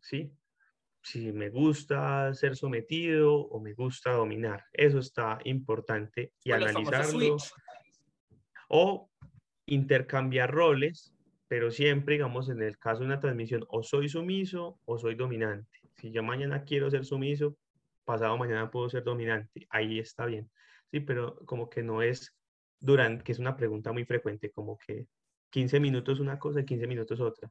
¿sí? 0.03 0.33
Si 1.03 1.33
me 1.33 1.49
gusta 1.49 2.35
ser 2.35 2.57
sometido 2.57 3.35
o 3.35 3.61
me 3.61 3.73
gusta 3.73 4.13
dominar. 4.13 4.65
Eso 4.73 4.99
está 4.99 5.39
importante 5.45 6.35
y 6.45 6.53
analizarlo. 6.53 7.37
O 8.69 9.10
intercambiar 9.71 10.53
roles, 10.53 11.15
pero 11.49 11.71
siempre, 11.71 12.15
digamos, 12.15 12.49
en 12.49 12.63
el 12.63 12.77
caso 12.79 13.01
de 13.01 13.07
una 13.07 13.21
transmisión, 13.21 13.65
o 13.69 13.83
soy 13.83 14.09
sumiso 14.09 14.79
o 14.85 14.99
soy 14.99 15.15
dominante. 15.15 15.81
Si 15.97 16.11
yo 16.11 16.23
mañana 16.23 16.65
quiero 16.65 16.91
ser 16.91 17.05
sumiso, 17.05 17.57
pasado 18.05 18.37
mañana 18.37 18.71
puedo 18.71 18.89
ser 18.89 19.05
dominante. 19.05 19.67
Ahí 19.71 19.99
está 19.99 20.27
bien. 20.27 20.51
Sí, 20.91 21.01
pero 21.01 21.37
como 21.47 21.71
que 21.71 21.83
no 21.83 22.03
es 22.03 22.37
durante, 22.81 23.23
que 23.23 23.33
es 23.33 23.39
una 23.39 23.57
pregunta 23.57 23.93
muy 23.93 24.05
frecuente, 24.05 24.51
como 24.51 24.77
que 24.77 25.07
15 25.51 25.79
minutos 25.79 26.21
una 26.21 26.39
cosa 26.39 26.61
y 26.61 26.65
15 26.65 26.87
minutos 26.87 27.21
otra. 27.21 27.51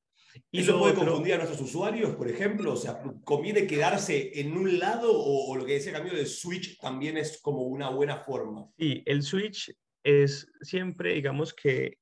Y 0.51 0.59
¿Eso 0.59 0.77
puede 0.77 0.95
confundir 0.95 1.33
a 1.33 1.37
nuestros 1.37 1.61
usuarios, 1.61 2.15
por 2.15 2.29
ejemplo? 2.29 2.73
O 2.73 2.77
sea, 2.77 3.01
¿conviene 3.23 3.67
quedarse 3.67 4.39
en 4.39 4.57
un 4.57 4.77
lado 4.79 5.11
o, 5.11 5.51
o 5.51 5.55
lo 5.55 5.65
que 5.65 5.73
decía 5.73 5.93
Camilo 5.93 6.17
de 6.17 6.25
switch 6.25 6.79
también 6.79 7.17
es 7.17 7.41
como 7.41 7.63
una 7.63 7.89
buena 7.89 8.17
forma? 8.17 8.69
Sí, 8.77 9.03
el 9.05 9.23
switch 9.23 9.73
es 10.03 10.47
siempre, 10.61 11.13
digamos 11.13 11.53
que 11.53 11.97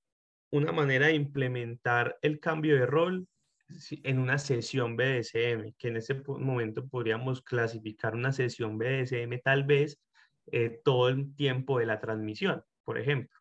una 0.52 0.72
manera 0.72 1.08
de 1.08 1.16
implementar 1.16 2.18
el 2.22 2.40
cambio 2.40 2.76
de 2.76 2.86
rol 2.86 3.28
en 3.92 4.20
una 4.20 4.38
sesión 4.38 4.96
BDSM, 4.96 5.74
que 5.78 5.90
en 5.90 5.98
ese 5.98 6.16
momento 6.26 6.88
podríamos 6.88 7.42
clasificar 7.42 8.16
una 8.16 8.32
sesión 8.32 8.78
BDSM 8.78 9.42
tal 9.44 9.66
vez 9.66 10.00
eh, 10.52 10.80
todo 10.84 11.10
el 11.10 11.36
tiempo 11.36 11.80
de 11.80 11.86
la 11.86 12.00
transmisión, 12.00 12.64
por 12.84 12.98
ejemplo. 12.98 13.38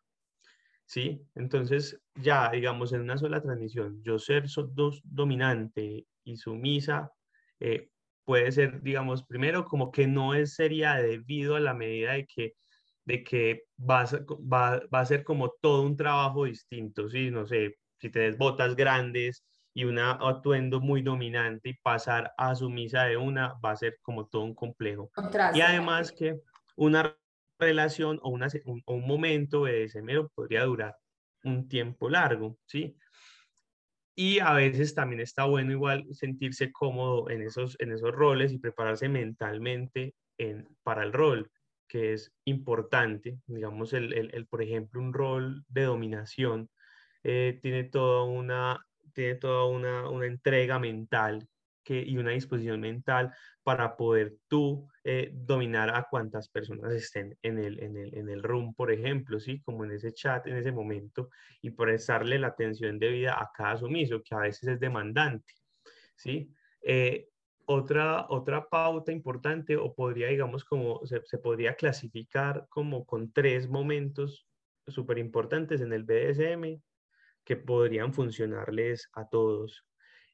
¿Sí? 0.85 1.21
Entonces, 1.35 2.01
ya, 2.15 2.49
digamos, 2.49 2.93
en 2.93 3.01
una 3.01 3.17
sola 3.17 3.41
transmisión, 3.41 4.01
yo 4.03 4.19
ser 4.19 4.45
dos, 4.71 5.01
dominante 5.03 6.05
y 6.23 6.37
sumisa, 6.37 7.11
eh, 7.59 7.89
puede 8.23 8.51
ser, 8.51 8.81
digamos, 8.81 9.23
primero 9.23 9.65
como 9.65 9.91
que 9.91 10.07
no 10.07 10.33
es, 10.33 10.55
sería 10.55 10.95
debido 10.95 11.55
a 11.55 11.59
la 11.59 11.73
medida 11.73 12.13
de 12.13 12.25
que 12.25 12.55
de 13.07 13.23
que 13.23 13.63
va 13.79 14.01
a, 14.01 14.85
va, 14.91 14.99
a 14.99 15.05
ser 15.05 15.23
como 15.23 15.53
todo 15.61 15.83
un 15.83 15.95
trabajo 15.95 16.43
distinto, 16.43 17.09
¿sí? 17.09 17.31
No 17.31 17.47
sé, 17.47 17.77
si 17.99 18.09
tienes 18.09 18.37
botas 18.37 18.75
grandes 18.75 19.45
y 19.73 19.85
un 19.85 19.97
atuendo 19.97 20.81
muy 20.81 21.01
dominante 21.01 21.69
y 21.69 21.73
pasar 21.75 22.33
a 22.37 22.53
sumisa 22.53 23.05
de 23.05 23.15
una 23.15 23.53
va 23.63 23.71
a 23.71 23.77
ser 23.77 23.97
como 24.01 24.27
todo 24.27 24.43
un 24.43 24.53
complejo. 24.53 25.09
Contraste. 25.15 25.57
Y 25.57 25.61
además 25.61 26.11
que 26.11 26.37
una 26.75 27.15
relación 27.57 28.19
o, 28.23 28.29
una, 28.29 28.49
un, 28.65 28.83
o 28.85 28.95
un 28.95 29.07
momento 29.07 29.61
BDSM 29.61 30.27
podría 30.35 30.65
durar 30.65 30.97
un 31.45 31.69
tiempo 31.69 32.09
largo, 32.09 32.57
¿sí? 32.65 32.97
Y 34.15 34.39
a 34.39 34.51
veces 34.51 34.93
también 34.93 35.21
está 35.21 35.45
bueno 35.45 35.71
igual 35.71 36.05
sentirse 36.11 36.73
cómodo 36.73 37.29
en 37.29 37.41
esos, 37.41 37.77
en 37.79 37.93
esos 37.93 38.11
roles 38.11 38.51
y 38.51 38.57
prepararse 38.57 39.07
mentalmente 39.07 40.13
en, 40.37 40.67
para 40.83 41.03
el 41.03 41.13
rol, 41.13 41.49
que 41.87 42.13
es 42.13 42.33
importante. 42.45 43.37
Digamos, 43.47 43.93
el, 43.93 44.13
el, 44.13 44.33
el 44.33 44.45
por 44.45 44.61
ejemplo, 44.61 45.01
un 45.01 45.13
rol 45.13 45.63
de 45.69 45.83
dominación 45.83 46.69
eh, 47.23 47.59
tiene 47.61 47.85
toda 47.85 48.23
una, 48.23 48.79
tiene 49.13 49.35
toda 49.35 49.65
una, 49.65 50.09
una 50.09 50.25
entrega 50.25 50.79
mental 50.79 51.47
que, 51.83 52.01
y 52.01 52.17
una 52.17 52.31
disposición 52.31 52.81
mental 52.81 53.33
para 53.63 53.95
poder 53.95 54.35
tú 54.47 54.89
eh, 55.03 55.31
dominar 55.33 55.89
a 55.95 56.07
cuantas 56.09 56.49
personas 56.49 56.93
estén 56.93 57.37
en 57.41 57.59
el, 57.59 57.81
en, 57.81 57.97
el, 57.97 58.17
en 58.17 58.29
el 58.29 58.43
room, 58.43 58.73
por 58.73 58.91
ejemplo, 58.91 59.39
¿sí? 59.39 59.61
Como 59.61 59.85
en 59.85 59.91
ese 59.91 60.13
chat, 60.13 60.45
en 60.47 60.57
ese 60.57 60.71
momento, 60.71 61.29
y 61.61 61.71
prestarle 61.71 62.39
la 62.39 62.47
atención 62.47 62.99
debida 62.99 63.33
a 63.41 63.49
cada 63.55 63.77
sumiso, 63.77 64.21
que 64.21 64.35
a 64.35 64.39
veces 64.39 64.67
es 64.67 64.79
demandante, 64.79 65.53
¿sí? 66.15 66.53
Eh, 66.81 67.29
otra, 67.69 68.25
otra 68.29 68.69
pauta 68.69 69.11
importante, 69.11 69.75
o 69.75 69.93
podría, 69.93 70.27
digamos, 70.27 70.63
como 70.63 71.05
se, 71.05 71.21
se 71.25 71.37
podría 71.37 71.75
clasificar 71.75 72.65
como 72.69 73.05
con 73.05 73.31
tres 73.33 73.67
momentos 73.67 74.47
súper 74.87 75.17
importantes 75.17 75.81
en 75.81 75.91
el 75.91 76.03
BDSM 76.03 76.81
que 77.43 77.57
podrían 77.57 78.13
funcionarles 78.13 79.09
a 79.13 79.27
todos. 79.27 79.85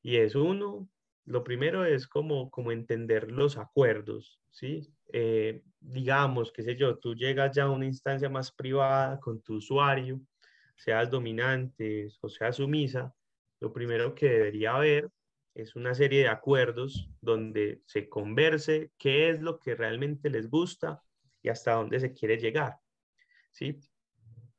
Y 0.04 0.18
es 0.18 0.36
uno, 0.36 0.88
lo 1.25 1.44
primero 1.44 1.86
es 1.86 2.08
como, 2.08 2.52
como 2.52 2.72
entender 2.72 3.32
los 3.32 3.58
acuerdos, 3.58 4.40
¿sí? 4.52 4.94
Eh, 5.12 5.63
digamos, 5.80 6.52
qué 6.52 6.62
sé 6.62 6.75
yo, 6.75 7.00
tú 7.00 7.16
llegas 7.16 7.56
ya 7.56 7.63
a 7.63 7.72
una 7.72 7.88
instancia 7.88 8.30
más 8.30 8.52
privada 8.52 9.20
con 9.20 9.42
tu 9.42 9.56
usuario, 9.56 10.22
seas 10.75 11.10
dominante 11.10 12.10
o 12.22 12.30
seas 12.30 12.58
sumisa, 12.58 13.12
lo 13.60 13.74
primero 13.74 14.13
que 14.13 14.30
debería 14.30 14.75
haber 14.75 15.10
es 15.55 15.75
una 15.75 15.93
serie 15.93 16.22
de 16.22 16.29
acuerdos 16.29 17.10
donde 17.22 17.81
se 17.86 18.10
converse 18.10 18.91
qué 18.98 19.29
es 19.29 19.41
lo 19.41 19.60
que 19.60 19.75
realmente 19.75 20.29
les 20.29 20.50
gusta 20.50 21.01
y 21.41 21.50
hasta 21.50 21.74
dónde 21.74 22.00
se 22.00 22.13
quiere 22.13 22.38
llegar, 22.38 22.77
¿sí? 23.51 23.79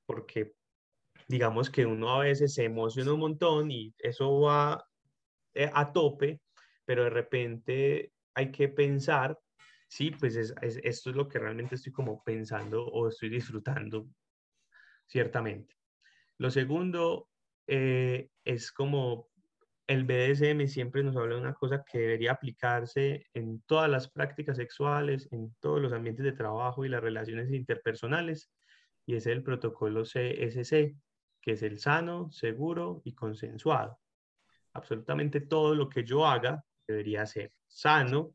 Porque 0.06 0.54
digamos 1.28 1.70
que 1.70 1.86
uno 1.86 2.10
a 2.10 2.24
veces 2.24 2.54
se 2.54 2.64
emociona 2.64 3.12
un 3.12 3.20
montón 3.20 3.70
y 3.70 3.94
eso 3.98 4.40
va 4.40 4.86
eh, 5.54 5.70
a 5.72 5.92
tope 5.92 6.40
pero 6.84 7.04
de 7.04 7.10
repente 7.10 8.12
hay 8.34 8.50
que 8.50 8.68
pensar, 8.68 9.38
sí, 9.88 10.10
pues 10.10 10.36
es, 10.36 10.54
es, 10.60 10.78
esto 10.82 11.10
es 11.10 11.16
lo 11.16 11.28
que 11.28 11.38
realmente 11.38 11.76
estoy 11.76 11.92
como 11.92 12.22
pensando 12.22 12.84
o 12.86 13.08
estoy 13.08 13.28
disfrutando, 13.28 14.08
ciertamente. 15.06 15.74
Lo 16.38 16.50
segundo 16.50 17.28
eh, 17.66 18.28
es 18.44 18.72
como 18.72 19.28
el 19.86 20.04
BDSM 20.04 20.66
siempre 20.66 21.02
nos 21.02 21.16
habla 21.16 21.34
de 21.34 21.40
una 21.40 21.54
cosa 21.54 21.84
que 21.84 21.98
debería 21.98 22.32
aplicarse 22.32 23.26
en 23.34 23.60
todas 23.62 23.90
las 23.90 24.10
prácticas 24.10 24.56
sexuales, 24.56 25.28
en 25.30 25.54
todos 25.60 25.80
los 25.80 25.92
ambientes 25.92 26.24
de 26.24 26.32
trabajo 26.32 26.84
y 26.84 26.88
las 26.88 27.02
relaciones 27.02 27.52
interpersonales, 27.52 28.50
y 29.06 29.16
es 29.16 29.26
el 29.26 29.42
protocolo 29.42 30.04
CSC, 30.04 30.96
que 31.42 31.52
es 31.52 31.62
el 31.62 31.78
sano, 31.78 32.30
seguro 32.30 33.02
y 33.04 33.14
consensuado. 33.14 33.98
Absolutamente 34.72 35.42
todo 35.42 35.74
lo 35.74 35.88
que 35.88 36.04
yo 36.04 36.26
haga 36.26 36.64
debería 36.86 37.26
ser 37.26 37.52
sano, 37.66 38.34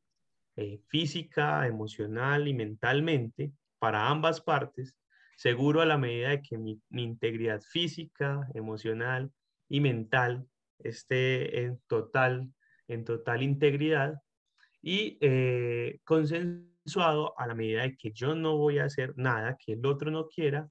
eh, 0.55 0.79
física, 0.87 1.65
emocional 1.65 2.47
y 2.47 2.53
mentalmente 2.53 3.53
para 3.79 4.07
ambas 4.07 4.41
partes, 4.41 4.95
seguro 5.35 5.81
a 5.81 5.85
la 5.85 5.97
medida 5.97 6.29
de 6.29 6.41
que 6.43 6.57
mi, 6.57 6.79
mi 6.89 7.03
integridad 7.03 7.61
física, 7.61 8.47
emocional 8.53 9.31
y 9.67 9.79
mental 9.79 10.47
esté 10.79 11.61
en 11.61 11.79
total, 11.87 12.49
en 12.87 13.03
total 13.03 13.43
integridad 13.43 14.15
y 14.81 15.17
eh, 15.21 15.99
consensuado 16.03 17.37
a 17.37 17.47
la 17.47 17.55
medida 17.55 17.83
de 17.83 17.95
que 17.95 18.11
yo 18.11 18.35
no 18.35 18.57
voy 18.57 18.79
a 18.79 18.85
hacer 18.85 19.13
nada 19.17 19.57
que 19.63 19.73
el 19.73 19.85
otro 19.85 20.11
no 20.11 20.27
quiera 20.27 20.69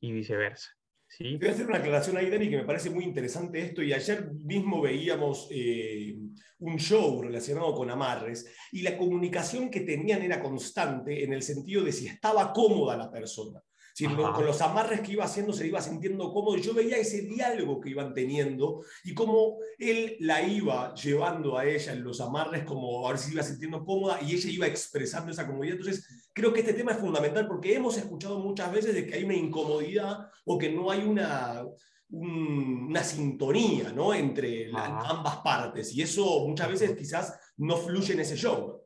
y 0.00 0.12
viceversa. 0.12 0.70
¿sí? 1.08 1.36
Voy 1.36 1.48
a 1.48 1.52
hacer 1.52 1.66
una 1.66 1.78
aclaración 1.78 2.16
ahí, 2.16 2.30
Dani, 2.30 2.50
que 2.50 2.58
me 2.58 2.64
parece 2.64 2.90
muy 2.90 3.04
interesante 3.04 3.60
esto. 3.60 3.82
Y 3.82 3.92
ayer 3.92 4.32
mismo 4.32 4.82
veíamos 4.82 5.48
eh, 5.50 6.16
un 6.58 6.78
show 6.78 7.22
relacionado 7.22 7.74
con 7.74 7.90
amarres 7.90 8.46
y 8.72 8.82
la 8.82 8.96
comunicación 8.96 9.70
que 9.70 9.80
tenían 9.80 10.22
era 10.22 10.42
constante 10.42 11.24
en 11.24 11.32
el 11.32 11.42
sentido 11.42 11.82
de 11.82 11.92
si 11.92 12.06
estaba 12.06 12.52
cómoda 12.52 12.96
la 12.96 13.10
persona. 13.10 13.60
Si 13.96 14.04
con 14.04 14.44
los 14.44 14.60
amarres 14.60 15.00
que 15.00 15.12
iba 15.12 15.24
haciendo 15.24 15.54
se 15.54 15.66
iba 15.66 15.80
sintiendo 15.80 16.30
cómodo. 16.30 16.58
Yo 16.58 16.74
veía 16.74 16.98
ese 16.98 17.22
diálogo 17.22 17.80
que 17.80 17.88
iban 17.88 18.12
teniendo 18.12 18.84
y 19.02 19.14
cómo 19.14 19.56
él 19.78 20.18
la 20.20 20.42
iba 20.42 20.92
llevando 20.92 21.56
a 21.56 21.64
ella 21.64 21.94
en 21.94 22.04
los 22.04 22.20
amarres, 22.20 22.64
como 22.64 23.08
a 23.08 23.12
ver 23.12 23.18
si 23.18 23.32
iba 23.32 23.42
sintiendo 23.42 23.82
cómoda 23.86 24.20
y 24.20 24.34
ella 24.34 24.50
iba 24.50 24.66
expresando 24.66 25.32
esa 25.32 25.46
comodidad. 25.46 25.78
Entonces, 25.78 26.28
creo 26.34 26.52
que 26.52 26.60
este 26.60 26.74
tema 26.74 26.92
es 26.92 26.98
fundamental 26.98 27.48
porque 27.48 27.74
hemos 27.74 27.96
escuchado 27.96 28.38
muchas 28.38 28.70
veces 28.70 28.94
de 28.94 29.06
que 29.06 29.14
hay 29.14 29.24
una 29.24 29.34
incomodidad 29.34 30.28
o 30.44 30.58
que 30.58 30.70
no 30.70 30.90
hay 30.90 31.00
una, 31.02 31.64
una 32.10 33.02
sintonía 33.02 33.92
¿no? 33.92 34.12
entre 34.12 34.72
ambas 34.74 35.38
partes 35.38 35.94
y 35.94 36.02
eso 36.02 36.46
muchas 36.46 36.68
veces 36.68 36.94
quizás 36.98 37.40
no 37.56 37.78
fluye 37.78 38.12
en 38.12 38.20
ese 38.20 38.36
show. 38.36 38.78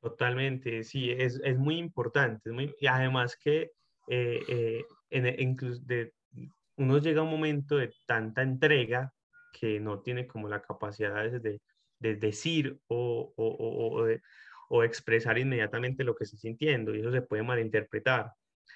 Totalmente, 0.00 0.82
sí, 0.82 1.12
es, 1.12 1.40
es 1.44 1.56
muy 1.56 1.78
importante. 1.78 2.50
Es 2.50 2.54
muy, 2.56 2.74
y 2.80 2.88
además 2.88 3.36
que 3.36 3.77
eh, 4.08 4.40
eh, 4.48 4.84
en, 5.10 5.26
e, 5.26 5.36
incluso 5.38 5.80
de, 5.84 6.12
uno 6.76 6.98
llega 6.98 7.20
a 7.20 7.24
un 7.24 7.30
momento 7.30 7.76
de 7.76 7.92
tanta 8.06 8.42
entrega 8.42 9.12
que 9.52 9.80
no 9.80 10.00
tiene 10.00 10.26
como 10.26 10.48
la 10.48 10.62
capacidad 10.62 11.30
de, 11.30 11.60
de 11.98 12.14
decir 12.16 12.78
o, 12.86 13.32
o, 13.36 13.92
o, 13.96 14.04
de, 14.04 14.22
o, 14.68 14.84
expresar 14.84 15.38
inmediatamente 15.38 16.04
lo 16.04 16.14
que 16.14 16.24
está 16.24 16.36
sintiendo 16.36 16.94
y 16.94 17.00
eso 17.00 17.10
se 17.10 17.22
puede 17.22 17.42
malinterpretar. 17.42 18.32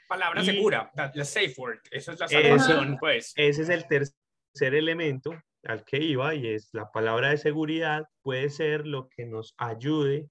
Palabra 0.09 0.43
y, 0.43 0.47
segura, 0.47 0.91
la 0.95 1.25
safe 1.25 1.55
word, 1.57 1.79
eso 1.91 2.13
es 2.13 2.21
la 2.21 2.29
salvación, 2.29 2.99
pues. 2.99 3.33
Ese 3.37 3.63
es 3.63 3.69
el 3.69 3.87
tercer 3.87 4.75
elemento 4.75 5.35
al 5.65 5.85
que 5.85 5.99
iba 5.99 6.35
y 6.35 6.49
es 6.49 6.71
la 6.73 6.91
palabra 6.91 7.31
de 7.31 7.39
seguridad 7.39 8.09
puede 8.23 8.51
ser 8.51 8.87
lo 8.87 9.09
que 9.09 9.27
nos 9.27 9.55
ayude 9.59 10.29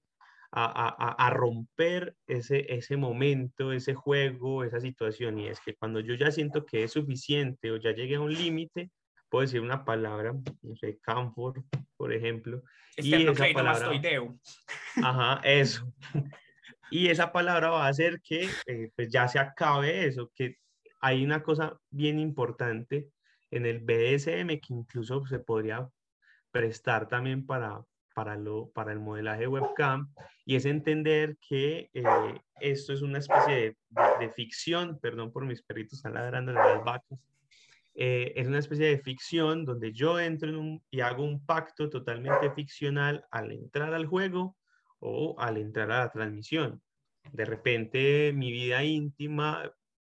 a, 0.54 0.64
a, 0.64 1.26
a, 1.26 1.30
romper 1.30 2.14
ese, 2.26 2.66
ese 2.68 2.96
momento, 2.96 3.72
ese 3.72 3.94
juego, 3.94 4.64
esa 4.64 4.80
situación. 4.80 5.38
Y 5.38 5.48
es 5.48 5.60
que 5.60 5.74
cuando 5.74 6.00
yo 6.00 6.14
ya 6.14 6.30
siento 6.30 6.66
que 6.66 6.84
es 6.84 6.92
suficiente 6.92 7.70
o 7.70 7.76
ya 7.76 7.92
llegué 7.92 8.16
a 8.16 8.20
un 8.20 8.34
límite, 8.34 8.90
puedo 9.30 9.42
decir 9.42 9.62
una 9.62 9.84
palabra, 9.84 10.34
no 10.60 10.76
sé, 10.76 10.98
camphor, 11.00 11.64
por 11.96 12.12
ejemplo. 12.12 12.62
y 12.98 13.14
esa 13.14 13.46
palabra, 13.54 13.90
Ajá, 15.02 15.40
eso. 15.42 15.90
y 16.90 17.08
esa 17.08 17.32
palabra 17.32 17.70
va 17.70 17.86
a 17.86 17.88
hacer 17.88 18.20
que 18.20 18.46
eh, 18.66 18.90
pues 18.94 19.08
ya 19.08 19.26
se 19.28 19.38
acabe 19.38 20.06
eso, 20.06 20.30
que 20.34 20.58
hay 21.00 21.24
una 21.24 21.42
cosa 21.42 21.78
bien 21.90 22.18
importante 22.18 23.08
en 23.50 23.64
el 23.64 23.80
BDSM 23.80 24.48
que 24.60 24.74
incluso 24.74 25.24
se 25.26 25.38
podría 25.38 25.88
prestar 26.50 27.08
también 27.08 27.46
para, 27.46 27.82
para, 28.14 28.36
lo, 28.36 28.70
para 28.70 28.92
el 28.92 29.00
modelaje 29.00 29.46
webcam 29.46 30.12
y 30.44 30.56
es 30.56 30.64
entender 30.64 31.36
que 31.46 31.90
eh, 31.92 32.40
esto 32.60 32.92
es 32.92 33.02
una 33.02 33.18
especie 33.18 33.76
de, 34.18 34.30
ficción, 34.30 34.98
perdón 35.00 35.32
por 35.32 35.44
mis 35.44 35.62
perritos 35.62 35.94
están 35.94 36.14
ladrando 36.14 36.52
las 36.52 36.84
vacas, 36.84 37.18
eh, 37.94 38.32
es 38.36 38.46
una 38.46 38.58
especie 38.58 38.86
de 38.86 38.98
ficción 38.98 39.64
donde 39.64 39.92
yo 39.92 40.18
entro 40.18 40.48
en 40.48 40.56
un, 40.56 40.82
y 40.90 41.00
hago 41.00 41.24
un 41.24 41.44
pacto 41.44 41.90
totalmente 41.90 42.50
ficcional 42.52 43.24
al 43.30 43.52
entrar 43.52 43.92
al 43.92 44.06
juego 44.06 44.56
o 44.98 45.34
al 45.38 45.58
entrar 45.58 45.90
a 45.90 46.00
la 46.00 46.10
transmisión. 46.10 46.80
De 47.32 47.44
repente 47.44 48.32
mi 48.32 48.50
vida 48.50 48.82
íntima, 48.82 49.70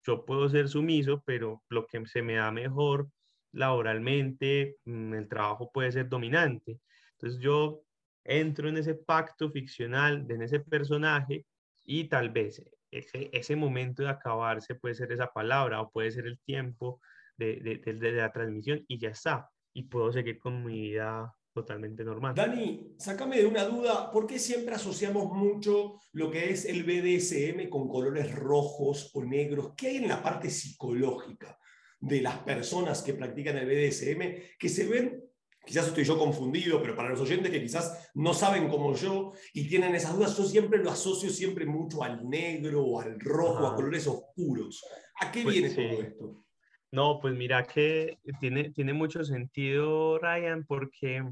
yo 0.04 0.24
puedo 0.24 0.48
ser 0.48 0.68
sumiso, 0.68 1.22
pero 1.26 1.62
lo 1.68 1.86
que 1.86 2.04
se 2.06 2.22
me 2.22 2.34
da 2.34 2.50
mejor 2.50 3.08
laboralmente, 3.52 4.76
mm, 4.84 5.14
el 5.14 5.28
trabajo 5.28 5.70
puede 5.72 5.92
ser 5.92 6.08
dominante. 6.08 6.80
Entonces 7.12 7.40
yo 7.40 7.82
entro 8.26 8.68
en 8.68 8.76
ese 8.76 8.94
pacto 8.94 9.50
ficcional, 9.50 10.26
en 10.28 10.42
ese 10.42 10.60
personaje 10.60 11.46
y 11.84 12.04
tal 12.08 12.30
vez 12.30 12.62
ese, 12.90 13.56
momento 13.56 14.02
de 14.02 14.08
acabarse 14.08 14.74
puede 14.74 14.94
ser 14.94 15.12
esa 15.12 15.32
palabra 15.32 15.80
o 15.80 15.90
puede 15.90 16.10
ser 16.10 16.26
el 16.26 16.38
tiempo 16.40 17.00
de, 17.36 17.80
de, 17.84 18.12
la 18.12 18.32
transmisión 18.32 18.84
y 18.88 18.98
ya 18.98 19.10
está. 19.10 19.50
Y 19.72 19.84
puedo 19.84 20.10
seguir 20.12 20.38
con 20.38 20.64
mi 20.64 20.80
vida 20.80 21.34
totalmente 21.52 22.04
normal. 22.04 22.34
Dani, 22.34 22.94
sácame 22.98 23.38
de 23.38 23.46
una 23.46 23.64
duda, 23.64 24.10
¿por 24.10 24.26
qué 24.26 24.38
siempre 24.38 24.74
asociamos 24.74 25.32
mucho 25.32 26.00
lo 26.12 26.30
que 26.30 26.50
es 26.50 26.64
el 26.64 26.84
BDSM 26.84 27.68
con 27.68 27.88
colores 27.88 28.34
rojos 28.34 29.10
o 29.14 29.24
negros? 29.24 29.72
¿Qué 29.76 29.88
hay 29.88 29.96
en 29.96 30.08
la 30.08 30.22
parte 30.22 30.50
psicológica 30.50 31.58
de 31.98 32.20
las 32.20 32.38
personas 32.38 33.02
que 33.02 33.14
practican 33.14 33.56
el 33.56 33.66
BDSM 33.66 34.58
que 34.58 34.68
se 34.68 34.86
ven 34.86 35.24
quizás 35.66 35.88
estoy 35.88 36.04
yo 36.04 36.16
confundido, 36.16 36.80
pero 36.80 36.94
para 36.94 37.10
los 37.10 37.20
oyentes 37.20 37.50
que 37.50 37.60
quizás 37.60 38.10
no 38.14 38.32
saben 38.32 38.68
como 38.68 38.94
yo 38.94 39.32
y 39.52 39.68
tienen 39.68 39.94
esas 39.94 40.16
dudas, 40.16 40.36
yo 40.38 40.44
siempre 40.44 40.78
lo 40.78 40.90
asocio 40.90 41.28
siempre 41.28 41.66
mucho 41.66 42.02
al 42.04 42.28
negro 42.28 42.84
o 42.84 43.00
al 43.00 43.18
rojo, 43.18 43.66
a 43.66 43.74
colores 43.74 44.06
oscuros. 44.06 44.84
¿A 45.20 45.32
qué 45.32 45.42
Pues 45.42 45.54
viene 45.54 45.70
sí. 45.70 45.76
todo 45.76 46.02
esto? 46.02 46.44
No, 46.92 47.18
pues 47.20 47.34
mira 47.34 47.64
que 47.64 48.18
tiene, 48.40 48.70
tiene 48.70 48.92
mucho 48.92 49.24
sentido, 49.24 50.18
Ryan, 50.18 50.64
porque 50.64 51.24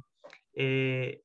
eh, 0.53 1.23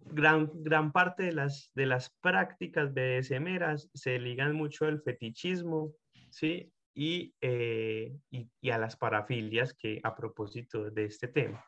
gran, 0.00 0.50
gran 0.54 0.92
parte 0.92 1.22
de 1.22 1.32
las, 1.32 1.70
de 1.74 1.86
las 1.86 2.10
prácticas 2.20 2.92
BDSMeras 2.92 3.88
se 3.94 4.18
ligan 4.18 4.54
mucho 4.54 4.86
al 4.86 5.00
fetichismo, 5.00 5.94
¿sí? 6.30 6.72
Y, 6.94 7.34
eh, 7.40 8.16
y, 8.30 8.48
y 8.60 8.70
a 8.70 8.78
las 8.78 8.96
parafilias, 8.96 9.72
que 9.72 10.00
a 10.02 10.14
propósito 10.14 10.90
de 10.90 11.04
este 11.04 11.28
tema. 11.28 11.64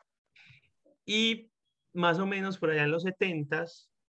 Y 1.07 1.49
más 1.93 2.19
o 2.19 2.27
menos 2.27 2.57
por 2.57 2.69
allá 2.69 2.83
en 2.83 2.91
los 2.91 3.03
70 3.03 3.65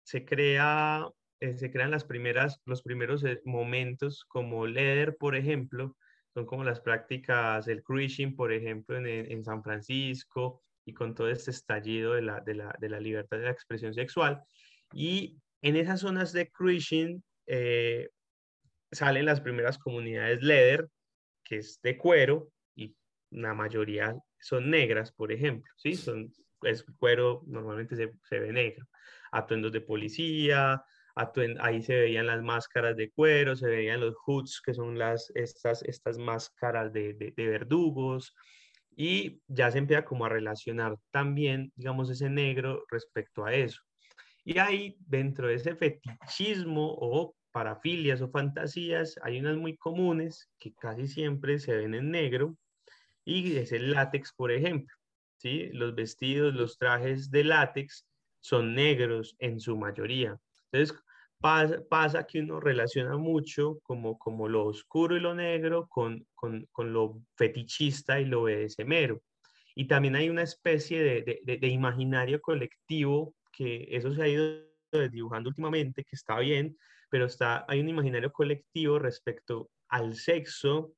se 0.04 0.24
crea, 0.24 1.08
eh, 1.40 1.56
se 1.56 1.70
crean 1.72 1.90
las 1.90 2.04
primeras, 2.04 2.60
los 2.66 2.82
primeros 2.82 3.24
eh, 3.24 3.40
momentos 3.44 4.24
como 4.28 4.66
Leather, 4.66 5.16
por 5.16 5.34
ejemplo, 5.34 5.96
son 6.34 6.44
como 6.46 6.64
las 6.64 6.80
prácticas, 6.80 7.66
el 7.66 7.82
cruising, 7.82 8.36
por 8.36 8.52
ejemplo, 8.52 8.98
en, 8.98 9.06
en 9.06 9.42
San 9.42 9.62
Francisco 9.62 10.62
y 10.84 10.92
con 10.92 11.14
todo 11.14 11.28
este 11.28 11.50
estallido 11.50 12.12
de 12.12 12.22
la, 12.22 12.40
de 12.40 12.54
la, 12.54 12.76
de 12.78 12.88
la 12.90 13.00
libertad 13.00 13.38
de 13.38 13.44
la 13.44 13.50
expresión 13.50 13.94
sexual. 13.94 14.42
Y 14.92 15.38
en 15.62 15.76
esas 15.76 16.00
zonas 16.00 16.32
de 16.32 16.50
cruising 16.50 17.22
eh, 17.46 18.10
salen 18.90 19.24
las 19.24 19.40
primeras 19.40 19.78
comunidades 19.78 20.42
leather, 20.42 20.88
que 21.42 21.58
es 21.58 21.80
de 21.82 21.96
cuero, 21.96 22.50
y 22.74 22.94
la 23.30 23.54
mayoría 23.54 24.14
son 24.38 24.70
negras, 24.70 25.10
por 25.12 25.32
ejemplo, 25.32 25.72
¿sí? 25.76 25.94
Son, 25.94 26.30
es 26.62 26.84
cuero, 26.98 27.42
normalmente 27.46 27.96
se, 27.96 28.12
se 28.24 28.38
ve 28.38 28.52
negro. 28.52 28.86
Atuendos 29.30 29.72
de 29.72 29.80
policía, 29.80 30.82
ahí 31.60 31.82
se 31.82 31.94
veían 31.94 32.26
las 32.26 32.42
máscaras 32.42 32.96
de 32.96 33.10
cuero, 33.10 33.56
se 33.56 33.66
veían 33.66 34.00
los 34.00 34.14
hoods, 34.16 34.60
que 34.64 34.74
son 34.74 34.98
las, 34.98 35.30
estas, 35.34 35.82
estas 35.82 36.18
máscaras 36.18 36.92
de, 36.92 37.14
de, 37.14 37.32
de 37.36 37.46
verdugos, 37.46 38.34
y 38.94 39.40
ya 39.46 39.70
se 39.70 39.78
empieza 39.78 40.04
como 40.04 40.26
a 40.26 40.28
relacionar 40.28 40.96
también, 41.10 41.72
digamos, 41.76 42.10
ese 42.10 42.28
negro 42.28 42.84
respecto 42.90 43.44
a 43.44 43.54
eso. 43.54 43.80
Y 44.44 44.58
ahí, 44.58 44.96
dentro 45.00 45.48
de 45.48 45.54
ese 45.54 45.76
fetichismo 45.76 46.94
o 47.00 47.34
parafilias 47.52 48.20
o 48.22 48.30
fantasías, 48.30 49.14
hay 49.22 49.38
unas 49.38 49.56
muy 49.56 49.76
comunes 49.76 50.50
que 50.58 50.74
casi 50.74 51.06
siempre 51.06 51.58
se 51.58 51.76
ven 51.76 51.94
en 51.94 52.10
negro, 52.10 52.56
y 53.24 53.56
es 53.56 53.72
el 53.72 53.92
látex, 53.92 54.32
por 54.34 54.50
ejemplo. 54.50 54.94
¿Sí? 55.42 55.68
Los 55.72 55.94
vestidos, 55.94 56.54
los 56.54 56.78
trajes 56.78 57.30
de 57.30 57.44
látex 57.44 58.06
son 58.40 58.74
negros 58.74 59.34
en 59.40 59.58
su 59.58 59.76
mayoría. 59.76 60.38
Entonces, 60.70 60.96
pasa, 61.88 62.24
que 62.24 62.40
uno 62.40 62.60
relaciona 62.60 63.16
mucho 63.16 63.80
como, 63.82 64.16
como 64.18 64.48
lo 64.48 64.66
oscuro 64.66 65.16
y 65.16 65.20
lo 65.20 65.34
negro 65.34 65.88
con, 65.88 66.24
con, 66.34 66.66
con 66.70 66.92
lo 66.92 67.20
fetichista 67.36 68.20
y 68.20 68.24
lo 68.24 68.44
BDSMero. 68.44 69.20
Y 69.74 69.86
también 69.86 70.14
hay 70.14 70.28
una 70.28 70.42
especie 70.42 71.02
de, 71.02 71.22
de, 71.22 71.40
de, 71.42 71.58
de 71.58 71.66
imaginario 71.66 72.40
colectivo 72.40 73.34
que 73.50 73.88
eso 73.90 74.14
se 74.14 74.22
ha 74.22 74.28
ido 74.28 74.62
dibujando 75.10 75.48
últimamente, 75.48 76.04
que 76.04 76.14
está 76.14 76.38
bien, 76.38 76.76
pero 77.10 77.26
está, 77.26 77.64
hay 77.68 77.80
un 77.80 77.88
imaginario 77.88 78.30
colectivo 78.32 78.98
respecto 78.98 79.70
al 79.88 80.14
sexo 80.14 80.92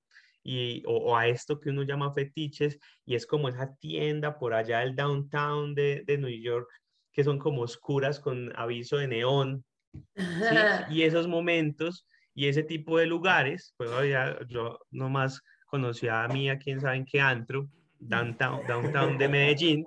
y, 0.45 0.85
o, 0.87 0.97
o, 0.97 1.17
a 1.17 1.27
esto 1.27 1.59
que 1.59 1.71
uno 1.71 1.83
llama 1.83 2.13
fetiches, 2.13 2.79
y 3.05 3.15
es 3.15 3.27
como 3.27 3.49
esa 3.49 3.75
tienda 3.77 4.39
por 4.39 4.55
allá 4.55 4.81
del 4.81 4.95
downtown 4.95 5.75
de, 5.75 6.05
de 6.07 6.19
New 6.19 6.31
York, 6.31 6.69
que 7.13 7.25
son 7.25 7.39
como 7.39 7.63
oscuras 7.63 8.21
con 8.21 8.53
aviso 8.57 8.99
de 8.99 9.09
neón, 9.09 9.65
¿sí? 10.15 10.15
y 10.91 11.03
esos 11.03 11.27
momentos 11.27 12.07
y 12.35 12.49
ese 12.49 12.63
tipo 12.63 12.99
de 12.99 13.07
lugares, 13.07 13.75
pues 13.77 13.91
ya, 14.11 14.39
yo 14.49 14.79
nomás 14.91 15.41
conocía 15.67 16.25
a 16.25 16.29
mí, 16.29 16.51
a 16.51 16.59
quién 16.59 16.81
saben 16.81 17.07
qué 17.07 17.21
antro, 17.21 17.69
downtown, 17.99 18.67
downtown 18.67 19.19
de 19.19 19.29
Medellín, 19.29 19.87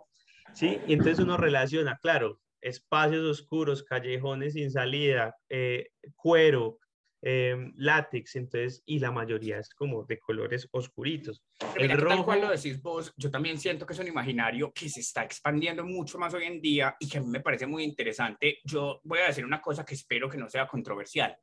¿sí? 0.54 0.80
Y 0.88 0.94
entonces 0.94 1.20
uno 1.20 1.38
relaciona, 1.38 1.98
claro, 2.02 2.40
espacios 2.62 3.24
oscuros, 3.24 3.84
callejones 3.84 4.54
sin 4.54 4.72
salida, 4.72 5.36
eh, 5.50 5.90
cuero, 6.16 6.80
eh, 7.22 7.72
látex, 7.76 8.36
entonces, 8.36 8.84
y 8.86 9.00
la 9.00 9.12
mayoría 9.12 9.60
es 9.60 9.70
como 9.74 10.04
de 10.04 10.20
colores 10.20 10.68
oscuritos. 10.72 11.44
Pero 11.60 11.74
mira, 11.82 11.94
el 11.96 12.02
rojo... 12.02 12.16
tal 12.16 12.26
cual 12.26 12.42
lo 12.42 12.52
decís 12.52 12.82
vos, 12.82 13.14
yo 13.18 13.32
también 13.32 13.60
siento 13.60 13.86
que 13.86 13.94
es 13.94 14.00
un 14.00 14.08
imaginario 14.08 14.72
que 14.72 14.88
se 14.90 15.00
está 15.00 15.24
expandiendo 15.24 15.84
mucho 15.84 16.18
más 16.18 16.34
hoy 16.34 16.46
en 16.46 16.62
día 16.62 16.96
y 17.00 17.08
que 17.08 17.18
a 17.18 17.22
mí 17.22 17.28
me 17.28 17.42
parece 17.42 17.66
muy 17.66 17.84
interesante. 17.84 18.60
Yo 18.64 19.02
voy 19.04 19.20
a 19.20 19.28
decir 19.28 19.46
una 19.46 19.62
cosa 19.62 19.84
que 19.84 19.96
espero 19.96 20.30
que 20.30 20.38
no 20.38 20.50
sea 20.50 20.68
controversial, 20.68 21.36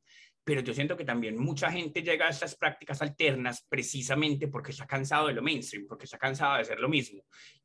pero 0.45 0.61
yo 0.61 0.75
siento 0.75 0.97
que 0.97 1.05
también 1.05 1.39
mucha 1.39 1.73
gente 1.73 2.03
llega 2.03 2.27
a 2.27 2.31
estas 2.31 2.55
prácticas 2.55 3.01
alternas 3.01 3.67
precisamente 3.69 4.49
porque 4.49 4.73
está 4.73 4.87
cansado 4.87 5.29
de 5.29 5.33
lo 5.33 5.43
mainstream, 5.43 5.87
porque 5.89 6.05
está 6.05 6.19
cansado 6.19 6.59
de 6.59 6.65
ser 6.67 6.79
lo 6.79 6.89
mismo. 6.89 7.23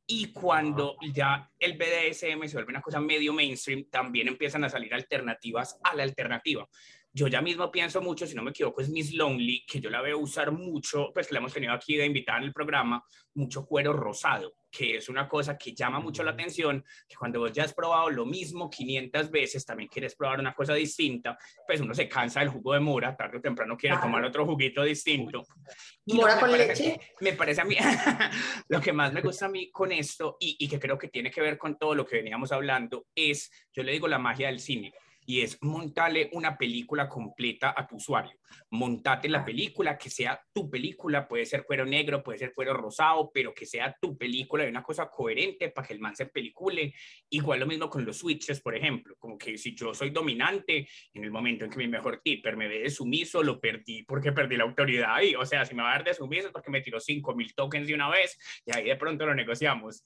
Y 0.08 0.32
cuando 0.32 0.96
ya 1.14 1.52
el 1.60 1.78
BDSM 1.78 2.48
se 2.48 2.56
vuelve 2.56 2.72
una 2.72 2.82
cosa 2.82 3.00
medio 3.00 3.34
mainstream, 3.34 3.86
también 3.92 4.30
empiezan 4.30 4.64
a 4.64 4.70
salir 4.70 4.94
alternativas 4.94 5.78
a 5.84 5.96
la 5.96 6.04
alternativa 6.04 6.68
yo 7.12 7.28
ya 7.28 7.42
mismo 7.42 7.72
pienso 7.72 8.02
mucho, 8.02 8.28
si 8.28 8.36
no 8.36 8.44
me 8.44 8.52
equivoco, 8.52 8.82
es 8.82 8.90
Miss 8.90 9.14
Lonely, 9.14 9.66
que 9.66 9.80
yo 9.82 9.90
la 9.90 10.02
veo 10.02 10.20
usar 10.20 10.52
mucho, 10.52 11.12
pues 11.14 11.28
que 11.28 11.34
la 11.34 11.40
hemos 11.40 11.54
tenido 11.54 11.74
aquí 11.74 11.96
de 11.96 12.06
invitada 12.06 12.38
en 12.38 12.46
el 12.46 12.54
programa, 12.54 13.04
mucho 13.34 13.66
cuero 13.66 13.94
rosado, 13.94 14.54
que 14.70 14.98
es 14.98 15.10
una 15.10 15.28
cosa 15.28 15.58
que 15.58 15.74
llama 15.74 16.00
mucho 16.00 16.22
la 16.24 16.32
atención, 16.32 16.84
que 17.08 17.16
cuando 17.16 17.40
vos 17.40 17.52
ya 17.52 17.64
has 17.64 17.74
probado 17.74 18.10
lo 18.12 18.26
mismo 18.26 18.70
500 18.70 19.32
veces, 19.32 19.66
también 19.66 19.90
quieres 19.90 20.16
probar 20.16 20.40
una 20.40 20.54
cosa 20.54 20.74
distinta, 20.76 21.38
pues 21.66 21.82
uno 21.82 21.94
se 21.96 22.08
cansa 22.08 22.42
del 22.42 22.50
jugo 22.50 22.74
de 22.74 22.80
mora, 22.80 23.16
tarde 23.16 23.38
o 23.40 23.42
temprano 23.42 23.76
quiere 23.76 23.98
tomar 23.98 24.24
otro 24.24 24.46
juguito 24.46 24.84
distinto. 24.84 25.44
Y 26.06 26.14
Mora 26.14 26.40
con 26.40 26.52
parece- 26.52 26.68
leche. 26.68 27.00
Me 27.22 27.34
parece 27.34 27.62
a 27.62 27.66
mí, 27.66 27.76
lo 28.70 28.80
que 28.80 28.94
más 28.94 29.12
me 29.14 29.22
gusta 29.22 29.48
a 29.48 29.50
mí 29.50 29.72
con 29.72 29.92
esto, 29.92 30.38
y, 30.40 30.56
y 30.60 30.68
que 30.68 30.80
creo 30.80 30.98
que 30.98 31.08
tiene 31.08 31.32
que 31.32 31.42
ver 31.42 31.58
con 31.58 31.78
todo 31.78 31.96
lo 31.96 32.06
que 32.06 32.18
veníamos 32.18 32.52
hablando, 32.52 33.08
es, 33.16 33.50
yo 33.74 33.82
le 33.84 33.92
digo 33.94 34.08
la 34.08 34.20
magia 34.20 34.48
del 34.48 34.60
cine 34.60 34.94
y 35.30 35.42
es 35.42 35.62
montarle 35.62 36.32
una 36.34 36.58
película 36.58 37.08
completa 37.08 37.76
a 37.78 37.86
tu 37.86 37.98
usuario. 37.98 38.36
Montate 38.72 39.30
la 39.30 39.46
película, 39.46 39.96
que 39.96 40.10
sea 40.10 40.42
tu 40.52 40.72
película, 40.72 41.28
puede 41.28 41.46
ser 41.46 41.66
cuero 41.66 41.86
negro, 41.86 42.24
puede 42.24 42.40
ser 42.40 42.52
cuero 42.52 42.74
rosado, 42.74 43.30
pero 43.32 43.54
que 43.54 43.68
sea 43.68 43.96
tu 44.02 44.18
película 44.18 44.66
y 44.66 44.70
una 44.70 44.82
cosa 44.82 45.08
coherente 45.08 45.70
para 45.70 45.86
que 45.86 45.94
el 45.94 46.00
man 46.00 46.16
se 46.16 46.26
pelicule. 46.26 46.96
Igual 47.30 47.60
lo 47.60 47.68
mismo 47.68 47.92
con 47.92 48.04
los 48.06 48.18
switches, 48.18 48.60
por 48.60 48.76
ejemplo, 48.76 49.16
como 49.20 49.38
que 49.38 49.56
si 49.60 49.76
yo 49.76 49.94
soy 49.94 50.10
dominante, 50.10 50.88
en 51.14 51.24
el 51.24 51.30
momento 51.30 51.64
en 51.64 51.70
que 51.70 51.78
mi 51.78 51.88
mejor 51.88 52.22
tipper 52.24 52.58
me 52.58 52.68
ve 52.68 52.80
de 52.80 52.90
sumiso, 52.90 53.44
lo 53.44 53.60
perdí 53.60 54.02
porque 54.06 54.32
perdí 54.32 54.58
la 54.58 54.64
autoridad 54.64 55.14
ahí. 55.14 55.36
O 55.36 55.46
sea, 55.46 55.64
si 55.64 55.76
me 55.76 55.84
va 55.84 55.92
a 55.92 55.98
dar 55.98 56.06
de 56.06 56.16
sumiso 56.16 56.48
es 56.48 56.52
porque 56.52 56.72
me 56.72 56.82
tiró 56.82 57.00
5 57.00 57.36
mil 57.36 57.54
tokens 57.54 57.88
de 57.88 57.94
una 57.94 58.10
vez 58.10 58.36
y 58.66 58.76
ahí 58.76 58.86
de 58.86 58.96
pronto 58.96 59.28
lo 59.28 59.36
negociamos. 59.36 60.04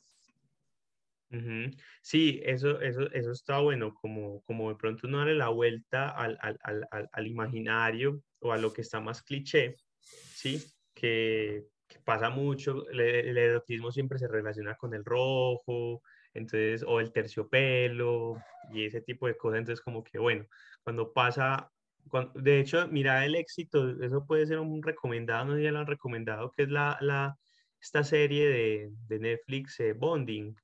Sí, 2.01 2.41
eso, 2.43 2.79
eso, 2.81 3.09
eso 3.11 3.31
está 3.31 3.59
bueno, 3.59 3.93
como, 3.95 4.41
como 4.43 4.69
de 4.69 4.75
pronto 4.75 5.07
uno 5.07 5.17
darle 5.19 5.33
la 5.35 5.49
vuelta 5.49 6.09
al, 6.09 6.37
al, 6.41 6.57
al, 6.61 6.87
al- 7.11 7.27
imaginario 7.27 8.21
o 8.39 8.51
a 8.51 8.57
lo 8.57 8.71
que 8.71 8.81
está 8.81 8.99
más 8.99 9.23
cliché, 9.23 9.75
¿sí? 9.99 10.61
Que, 10.93 11.65
pasa 12.05 12.29
mucho, 12.29 12.87
el, 12.89 12.99
erotismo 13.37 13.91
siempre 13.91 14.17
se 14.19 14.27
relaciona 14.27 14.75
con 14.75 14.93
el 14.93 15.03
rojo, 15.05 16.01
entonces, 16.33 16.83
o 16.87 16.99
el 16.99 17.11
terciopelo 17.11 18.37
y 18.71 18.85
ese 18.85 19.01
tipo 19.01 19.27
de 19.27 19.37
cosas, 19.37 19.59
entonces 19.59 19.83
como 19.83 20.03
que 20.03 20.17
bueno, 20.19 20.45
cuando 20.83 21.13
pasa, 21.13 21.71
cuan- 22.09 22.31
de 22.35 22.59
hecho, 22.59 22.87
mira 22.89 23.25
el 23.25 23.35
éxito, 23.35 23.89
eso 24.03 24.25
puede 24.25 24.45
ser 24.47 24.59
un 24.59 24.81
recomendado, 24.83 25.45
no 25.45 25.51
sé 25.53 25.59
si 25.59 25.63
ya 25.65 25.71
lo 25.71 25.79
han 25.79 25.87
recomendado, 25.87 26.51
que 26.51 26.63
es 26.63 26.69
la, 26.69 26.97
la, 27.01 27.37
esta 27.79 28.03
serie 28.03 28.47
de, 28.49 28.89
de 29.07 29.19
Netflix, 29.19 29.79
eh, 29.79 29.93
Bonding 29.93 30.55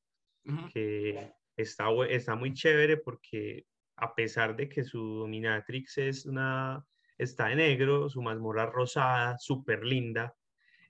Que 0.73 1.31
está, 1.55 1.87
está 2.09 2.35
muy 2.35 2.53
chévere 2.53 2.97
porque 2.97 3.65
a 3.97 4.15
pesar 4.15 4.55
de 4.55 4.69
que 4.69 4.83
su 4.83 4.99
dominatrix 4.99 5.97
es 5.97 6.25
una, 6.25 6.83
está 7.17 7.47
de 7.47 7.55
negro, 7.55 8.09
su 8.09 8.21
mazmorra 8.21 8.65
rosada, 8.65 9.37
súper 9.37 9.83
linda, 9.83 10.33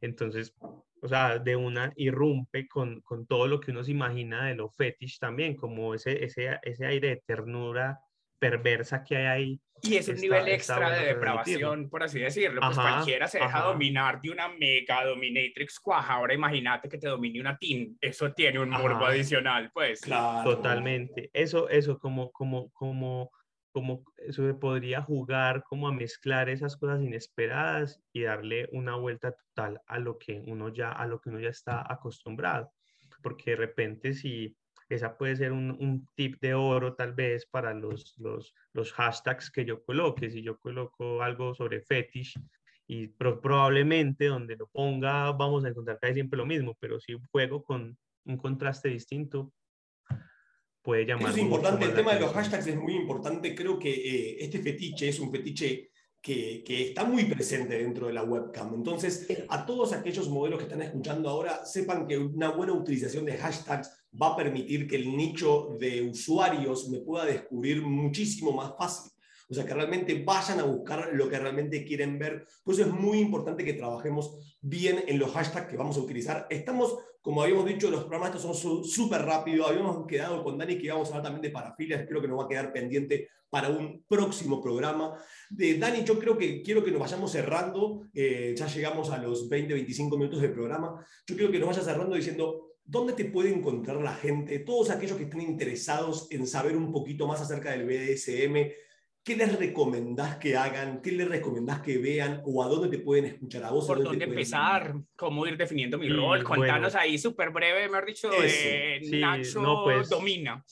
entonces, 0.02 0.56
o 1.02 1.08
sea, 1.08 1.39
de 1.39 1.56
una 1.56 1.91
irrumpe 1.95 2.67
con, 2.67 3.02
con 3.02 3.26
todo 3.26 3.48
lo 3.48 3.60
que 3.60 3.72
uno 3.72 3.84
se 3.84 3.91
imagina 3.91 4.45
de 4.45 4.56
lo 4.56 4.69
fetish 4.69 5.19
también, 5.19 5.56
como 5.56 5.93
ese, 5.93 6.24
ese, 6.24 6.58
ese 6.63 6.86
aire 6.86 7.10
de 7.10 7.24
ternura 7.26 8.00
perversa 8.39 9.04
que 9.04 9.17
hay 9.17 9.25
ahí. 9.25 9.62
Y 9.82 9.95
es 9.95 10.10
un 10.10 10.15
Está- 10.15 10.21
nivel 10.25 10.47
extra 10.49 10.75
bueno 10.78 10.95
de 10.99 11.06
depravación, 11.06 11.89
por 11.89 12.04
así 12.04 12.19
decirlo. 12.19 12.60
Pues 12.60 12.78
Ajá, 12.78 12.95
cualquiera 12.95 13.28
se 13.30 13.38
deja 13.38 13.60
ajá. 13.60 13.67
dominar 13.67 14.19
de 14.19 14.30
una 14.32 14.49
mega 14.49 15.06
dominatrix 15.06 15.80
cuaja. 15.80 16.15
Ahora 16.15 16.34
imagínate 16.34 16.89
que 16.89 16.97
te 16.97 17.08
domine 17.08 17.39
una 17.39 17.58
teen. 17.58 17.97
Eso 18.02 18.34
tiene 18.34 18.60
un 18.60 18.69
morbo 18.69 18.97
Ajá. 19.06 19.08
adicional, 19.10 19.71
pues. 19.73 20.02
Claro. 20.02 20.49
Totalmente. 20.56 21.30
Eso, 21.32 21.69
eso 21.69 21.97
como, 21.97 22.30
como, 22.32 22.69
como, 22.71 23.32
como 23.71 24.04
eso 24.17 24.45
se 24.45 24.54
podría 24.54 25.02
jugar 25.02 25.63
como 25.63 25.88
a 25.88 25.93
mezclar 25.93 26.49
esas 26.49 26.75
cosas 26.75 27.02
inesperadas 27.02 28.02
y 28.12 28.23
darle 28.23 28.67
una 28.73 28.95
vuelta 28.95 29.32
total 29.32 29.80
a 29.88 29.97
lo 29.99 30.17
que 30.17 30.41
uno 30.45 30.73
ya, 30.73 30.91
a 30.91 31.08
lo 31.08 31.21
que 31.21 31.30
uno 31.30 31.39
ya 31.39 31.49
está 31.49 31.86
acostumbrado. 31.89 32.73
Porque 33.21 33.52
de 33.52 33.58
repente 33.58 34.13
si 34.13 34.58
esa 34.89 35.17
puede 35.17 35.36
ser 35.36 35.52
un, 35.52 35.71
un, 35.80 36.08
tip 36.15 36.41
de 36.41 36.56
oro 36.56 36.95
tal 36.95 37.13
vez 37.13 37.45
para 37.45 37.73
los, 37.73 38.15
los, 38.17 38.56
los, 38.73 38.91
hashtags 38.93 39.52
que 39.52 39.63
yo 39.63 39.84
coloque. 39.84 40.32
Si 40.32 40.41
yo 40.41 40.58
coloco 40.58 41.21
algo 41.21 41.54
sobre 41.54 41.82
fetish 41.82 42.34
y 42.88 43.08
probablemente 43.08 44.25
donde 44.25 44.56
lo 44.56 44.67
ponga 44.67 45.32
vamos 45.32 45.63
a 45.63 45.69
encontrar 45.69 45.99
casi 45.99 46.15
siempre 46.15 46.38
lo 46.38 46.45
mismo, 46.45 46.75
pero 46.80 46.99
si 46.99 47.15
juego 47.32 47.63
con 47.63 47.97
un 48.25 48.38
contraste 48.38 48.89
distinto, 48.89 49.54
puede 50.82 51.06
llamar. 51.06 51.30
Eso 51.30 51.38
es 51.38 51.43
importante, 51.43 51.86
el 51.86 51.93
tema 51.93 52.15
de 52.15 52.21
los 52.21 52.34
hashtags 52.34 52.65
es 52.65 52.75
muy 52.75 52.95
importante. 52.95 53.54
Creo 53.54 53.78
que 53.78 53.91
eh, 53.91 54.38
este 54.39 54.60
fetiche 54.60 55.10
es 55.10 55.19
un 55.19 55.32
fetiche 55.32 55.91
que, 56.22 56.64
que, 56.66 56.90
está 56.90 57.04
muy 57.04 57.26
presente 57.26 57.78
dentro 57.78 58.08
de 58.08 58.14
la 58.14 58.24
webcam. 58.24 58.74
Entonces, 58.74 59.28
a 59.48 59.66
todos 59.66 59.94
aquellos 59.94 60.30
modelos 60.30 60.60
que 60.60 60.66
están 60.66 60.82
escuchando 60.82 61.30
ahora, 61.30 61.66
sepan 61.66 62.08
que 62.08 62.18
una 62.18 62.50
buena 62.50 62.74
utilización 62.74 63.26
de 63.26 63.38
hashtags 63.38 63.92
va 64.22 64.34
a 64.34 64.36
permitir 64.36 64.88
que 64.88 64.98
el 64.98 65.16
nicho 65.16 65.76
de 65.80 66.02
usuarios 66.02 66.90
me 66.90 67.00
pueda 67.00 67.26
descubrir 67.26 67.82
muchísimo 67.82 68.52
más 68.52 68.74
fácil. 68.78 69.12
O 69.50 69.54
sea, 69.54 69.66
que 69.66 69.74
realmente 69.74 70.24
vayan 70.24 70.60
a 70.60 70.64
buscar 70.64 71.10
lo 71.14 71.28
que 71.28 71.40
realmente 71.40 71.84
quieren 71.84 72.20
ver. 72.20 72.46
Por 72.64 72.76
eso 72.76 72.84
es 72.84 72.92
muy 72.92 73.20
importante 73.20 73.66
que 73.66 73.74
trabajemos 73.74 74.58
bien 74.62 75.04
en 75.08 75.18
los 75.18 75.32
hashtags 75.32 75.68
que 75.68 75.78
vamos 75.78 75.98
a 75.98 76.02
utilizar. 76.02 76.46
Estamos, 76.52 76.96
como 77.22 77.42
habíamos 77.42 77.66
dicho, 77.66 77.90
los 77.90 78.02
programas 78.02 78.36
estos 78.36 78.60
son 78.60 78.84
súper 78.84 79.22
rápidos. 79.22 79.70
Habíamos 79.70 80.06
quedado 80.08 80.44
con 80.44 80.58
Dani 80.58 80.78
que 80.78 80.86
íbamos 80.86 81.08
a 81.08 81.12
hablar 81.12 81.24
también 81.24 81.42
de 81.42 81.50
parafilias. 81.50 82.06
Creo 82.08 82.22
que 82.22 82.28
nos 82.28 82.40
va 82.40 82.46
a 82.46 82.48
quedar 82.48 82.72
pendiente 82.72 83.30
para 83.50 83.70
un 83.70 84.04
próximo 84.08 84.62
programa. 84.62 85.14
De 85.50 85.78
Dani, 85.78 86.04
yo 86.04 86.18
creo 86.18 86.38
que 86.38 86.62
quiero 86.62 86.84
que 86.84 86.92
nos 86.92 87.02
vayamos 87.02 87.32
cerrando. 87.32 88.08
Eh, 88.14 88.54
ya 88.58 88.68
llegamos 88.68 89.10
a 89.10 89.18
los 89.18 89.50
20, 89.50 89.74
25 89.74 90.18
minutos 90.18 90.42
del 90.42 90.54
programa. 90.54 91.06
Yo 91.28 91.36
quiero 91.36 91.52
que 91.52 91.60
nos 91.60 91.70
vayas 91.70 91.86
cerrando 91.86 92.16
diciendo 92.16 92.70
¿Dónde 92.90 93.14
te 93.14 93.26
puede 93.26 93.54
encontrar 93.54 93.98
la 94.02 94.16
gente? 94.16 94.58
Todos 94.58 94.90
aquellos 94.90 95.16
que 95.16 95.26
estén 95.26 95.42
interesados 95.42 96.26
en 96.32 96.48
saber 96.48 96.76
un 96.76 96.92
poquito 96.92 97.28
más 97.28 97.40
acerca 97.40 97.70
del 97.70 97.86
BDSM, 97.86 98.72
¿qué 99.30 99.36
les 99.36 99.60
recomendás 99.60 100.38
que 100.38 100.58
hagan? 100.58 101.04
¿Qué 101.04 101.12
les 101.12 101.30
recomendás 101.30 101.82
que 101.82 102.00
vean? 102.00 102.42
¿O 102.46 102.63
a 102.63 102.68
dónde 102.68 102.98
te 102.98 103.04
pueden 103.04 103.26
escuchar 103.26 103.63
a 103.63 103.70
vos? 103.70 103.86
¿Por 103.86 104.04
dónde 104.04 104.26
empezar? 104.26 104.96
¿Cómo 105.15 105.46
ir 105.46 105.56
definiendo 105.56 106.00
mi 106.00 106.10
rol? 106.10 106.44
Contanos 106.44 106.96
ahí 106.96 107.15
súper 107.20 107.52
breve, 107.52 107.88
me 107.89 108.00
has 108.00 108.06
dicho, 108.08 108.32
eh, 108.44 109.00
Nacho 109.04 109.62
no, 109.62 109.84
pues, 109.84 110.10
domina. 110.10 110.65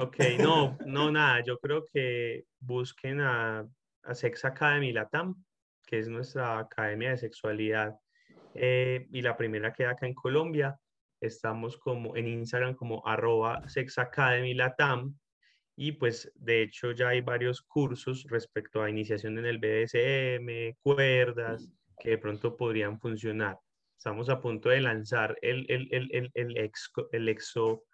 Ok, 0.00 0.18
no, 0.38 0.78
no, 0.86 1.10
nada. 1.10 1.42
Yo 1.44 1.58
creo 1.58 1.84
que 1.92 2.44
busquen 2.60 3.20
a, 3.20 3.66
a 4.04 4.14
Sex 4.14 4.44
Academy 4.44 4.92
Latam, 4.92 5.44
que 5.84 5.98
es 5.98 6.08
nuestra 6.08 6.60
academia 6.60 7.10
de 7.10 7.18
sexualidad 7.18 7.96
eh, 8.54 9.08
y 9.10 9.20
la 9.20 9.36
primera 9.36 9.72
que 9.72 9.84
acá 9.84 10.06
en 10.06 10.14
Colombia. 10.14 10.78
Estamos 11.20 11.76
como 11.76 12.14
en 12.14 12.28
Instagram 12.28 12.74
como 12.74 13.04
arroba 13.04 13.68
Sex 13.68 13.98
Academy 13.98 14.54
Latam 14.54 15.18
y 15.80 15.92
pues 15.92 16.30
de 16.34 16.60
hecho 16.60 16.92
ya 16.92 17.08
hay 17.08 17.22
varios 17.22 17.62
cursos 17.62 18.26
respecto 18.28 18.82
a 18.82 18.90
iniciación 18.90 19.38
en 19.38 19.46
el 19.46 19.56
BDSM, 19.56 20.76
cuerdas, 20.82 21.72
que 21.98 22.10
de 22.10 22.18
pronto 22.18 22.54
podrían 22.54 23.00
funcionar. 23.00 23.56
Estamos 23.96 24.28
a 24.28 24.42
punto 24.42 24.68
de 24.68 24.82
lanzar 24.82 25.38
el, 25.40 25.64
el, 25.70 25.88
el, 25.90 26.30
el, 26.34 26.70
el 27.12 27.28
exo 27.30 27.84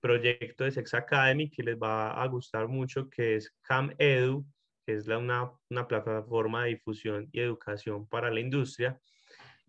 proyecto 0.00 0.64
de 0.64 0.72
Sex 0.72 0.94
Academy 0.94 1.48
que 1.48 1.62
les 1.62 1.76
va 1.76 2.20
a 2.20 2.26
gustar 2.26 2.66
mucho, 2.66 3.08
que 3.08 3.36
es 3.36 3.54
Cam 3.62 3.94
Edu, 3.96 4.44
que 4.84 4.94
es 4.94 5.06
la, 5.06 5.18
una, 5.18 5.48
una 5.70 5.86
plataforma 5.86 6.64
de 6.64 6.70
difusión 6.70 7.28
y 7.30 7.38
educación 7.38 8.08
para 8.08 8.28
la 8.28 8.40
industria 8.40 9.00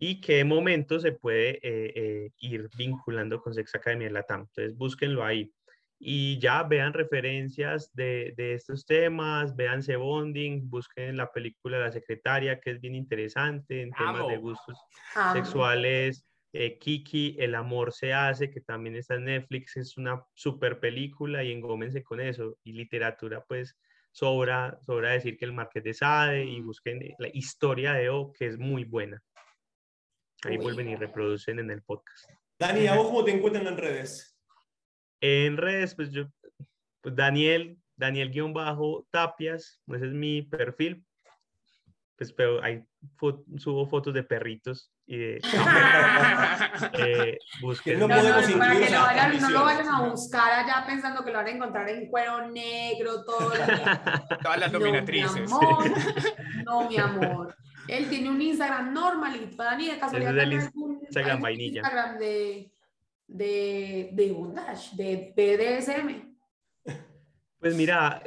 y 0.00 0.20
qué 0.20 0.42
momento 0.42 0.98
se 0.98 1.12
puede 1.12 1.60
eh, 1.62 1.92
eh, 1.94 2.30
ir 2.38 2.68
vinculando 2.76 3.40
con 3.40 3.54
Sex 3.54 3.72
Academy 3.76 4.06
en 4.06 4.14
Latam. 4.14 4.40
Entonces, 4.40 4.76
búsquenlo 4.76 5.24
ahí 5.24 5.52
y 6.00 6.38
ya 6.38 6.62
vean 6.62 6.92
referencias 6.92 7.92
de, 7.92 8.32
de 8.36 8.54
estos 8.54 8.86
temas, 8.86 9.56
vean 9.56 9.82
Bonding, 9.98 10.70
busquen 10.70 11.16
la 11.16 11.32
película 11.32 11.78
La 11.78 11.90
Secretaria, 11.90 12.60
que 12.60 12.70
es 12.70 12.80
bien 12.80 12.94
interesante 12.94 13.82
en 13.82 13.90
temas 13.90 14.28
de 14.28 14.36
gustos 14.36 14.78
sexuales. 15.32 16.24
Eh, 16.52 16.78
Kiki, 16.78 17.36
El 17.38 17.54
amor 17.54 17.92
se 17.92 18.14
hace, 18.14 18.50
que 18.50 18.60
también 18.60 18.96
está 18.96 19.16
en 19.16 19.24
Netflix, 19.24 19.76
es 19.76 19.98
una 19.98 20.24
super 20.34 20.80
película 20.80 21.42
y 21.42 21.52
engómense 21.52 22.02
con 22.02 22.20
eso. 22.20 22.56
Y 22.62 22.72
literatura, 22.72 23.44
pues 23.46 23.76
sobra, 24.12 24.78
sobra 24.86 25.10
decir 25.10 25.36
que 25.36 25.44
el 25.44 25.52
Marqués 25.52 25.84
de 25.84 25.94
Sade 25.94 26.44
y 26.44 26.60
busquen 26.60 27.14
la 27.18 27.28
historia 27.32 27.92
de 27.92 28.08
O, 28.08 28.32
que 28.32 28.46
es 28.46 28.56
muy 28.56 28.84
buena. 28.84 29.20
Ahí 30.44 30.56
vuelven 30.56 30.88
y 30.88 30.96
reproducen 30.96 31.58
en 31.58 31.70
el 31.70 31.82
podcast. 31.82 32.30
Dani, 32.58 32.86
¿a 32.86 32.94
vos 32.94 33.08
cómo 33.08 33.24
te 33.24 33.32
encuentran 33.32 33.66
en 33.66 33.76
redes? 33.76 34.37
En 35.20 35.56
redes, 35.56 35.94
pues 35.94 36.10
yo, 36.12 36.26
pues 37.00 37.16
Daniel, 37.16 37.78
Daniel-Tapias, 37.96 39.80
ese 39.88 40.06
es 40.06 40.12
mi 40.12 40.42
perfil. 40.42 41.04
Pues 42.16 42.32
pero 42.32 42.62
ahí 42.64 42.82
subo 43.58 43.86
fotos 43.86 44.12
de 44.12 44.24
perritos 44.24 44.92
y 45.06 45.18
de... 45.18 45.40
eh, 46.94 47.38
busquen. 47.60 48.00
No, 48.00 48.08
podemos 48.08 48.50
no, 48.50 48.58
para 48.58 48.74
que 48.74 48.90
lo 48.90 49.00
vayan, 49.02 49.40
no 49.40 49.50
lo 49.50 49.64
vayan 49.64 49.88
a 49.88 50.00
buscar 50.08 50.64
allá 50.64 50.84
pensando 50.84 51.24
que 51.24 51.30
lo 51.30 51.38
van 51.38 51.46
a 51.46 51.50
encontrar 51.50 51.88
en 51.88 52.08
cuero 52.10 52.48
negro, 52.50 53.24
todo. 53.24 53.52
Todas 54.42 54.58
las 54.58 54.72
dominatrices. 54.72 55.48
No, 55.48 55.60
mi 55.60 55.86
amor. 55.86 56.64
No, 56.64 56.88
mi 56.88 56.98
amor. 56.98 57.56
Él 57.86 58.08
tiene 58.08 58.30
un 58.30 58.42
Instagram 58.42 58.92
normalito. 58.92 59.62
Dani, 59.62 59.88
de 59.88 59.98
casualidad. 59.98 60.36
Es 60.36 60.42
el 60.42 60.52
Instagram 61.02 61.40
vainilla. 61.40 61.82
Instagram 61.82 62.18
de 62.18 62.72
de, 63.28 64.10
de 64.12 64.32
bondage, 64.32 64.96
de 64.96 65.32
BDSM? 65.36 66.36
Pues 67.60 67.76
mira, 67.76 68.22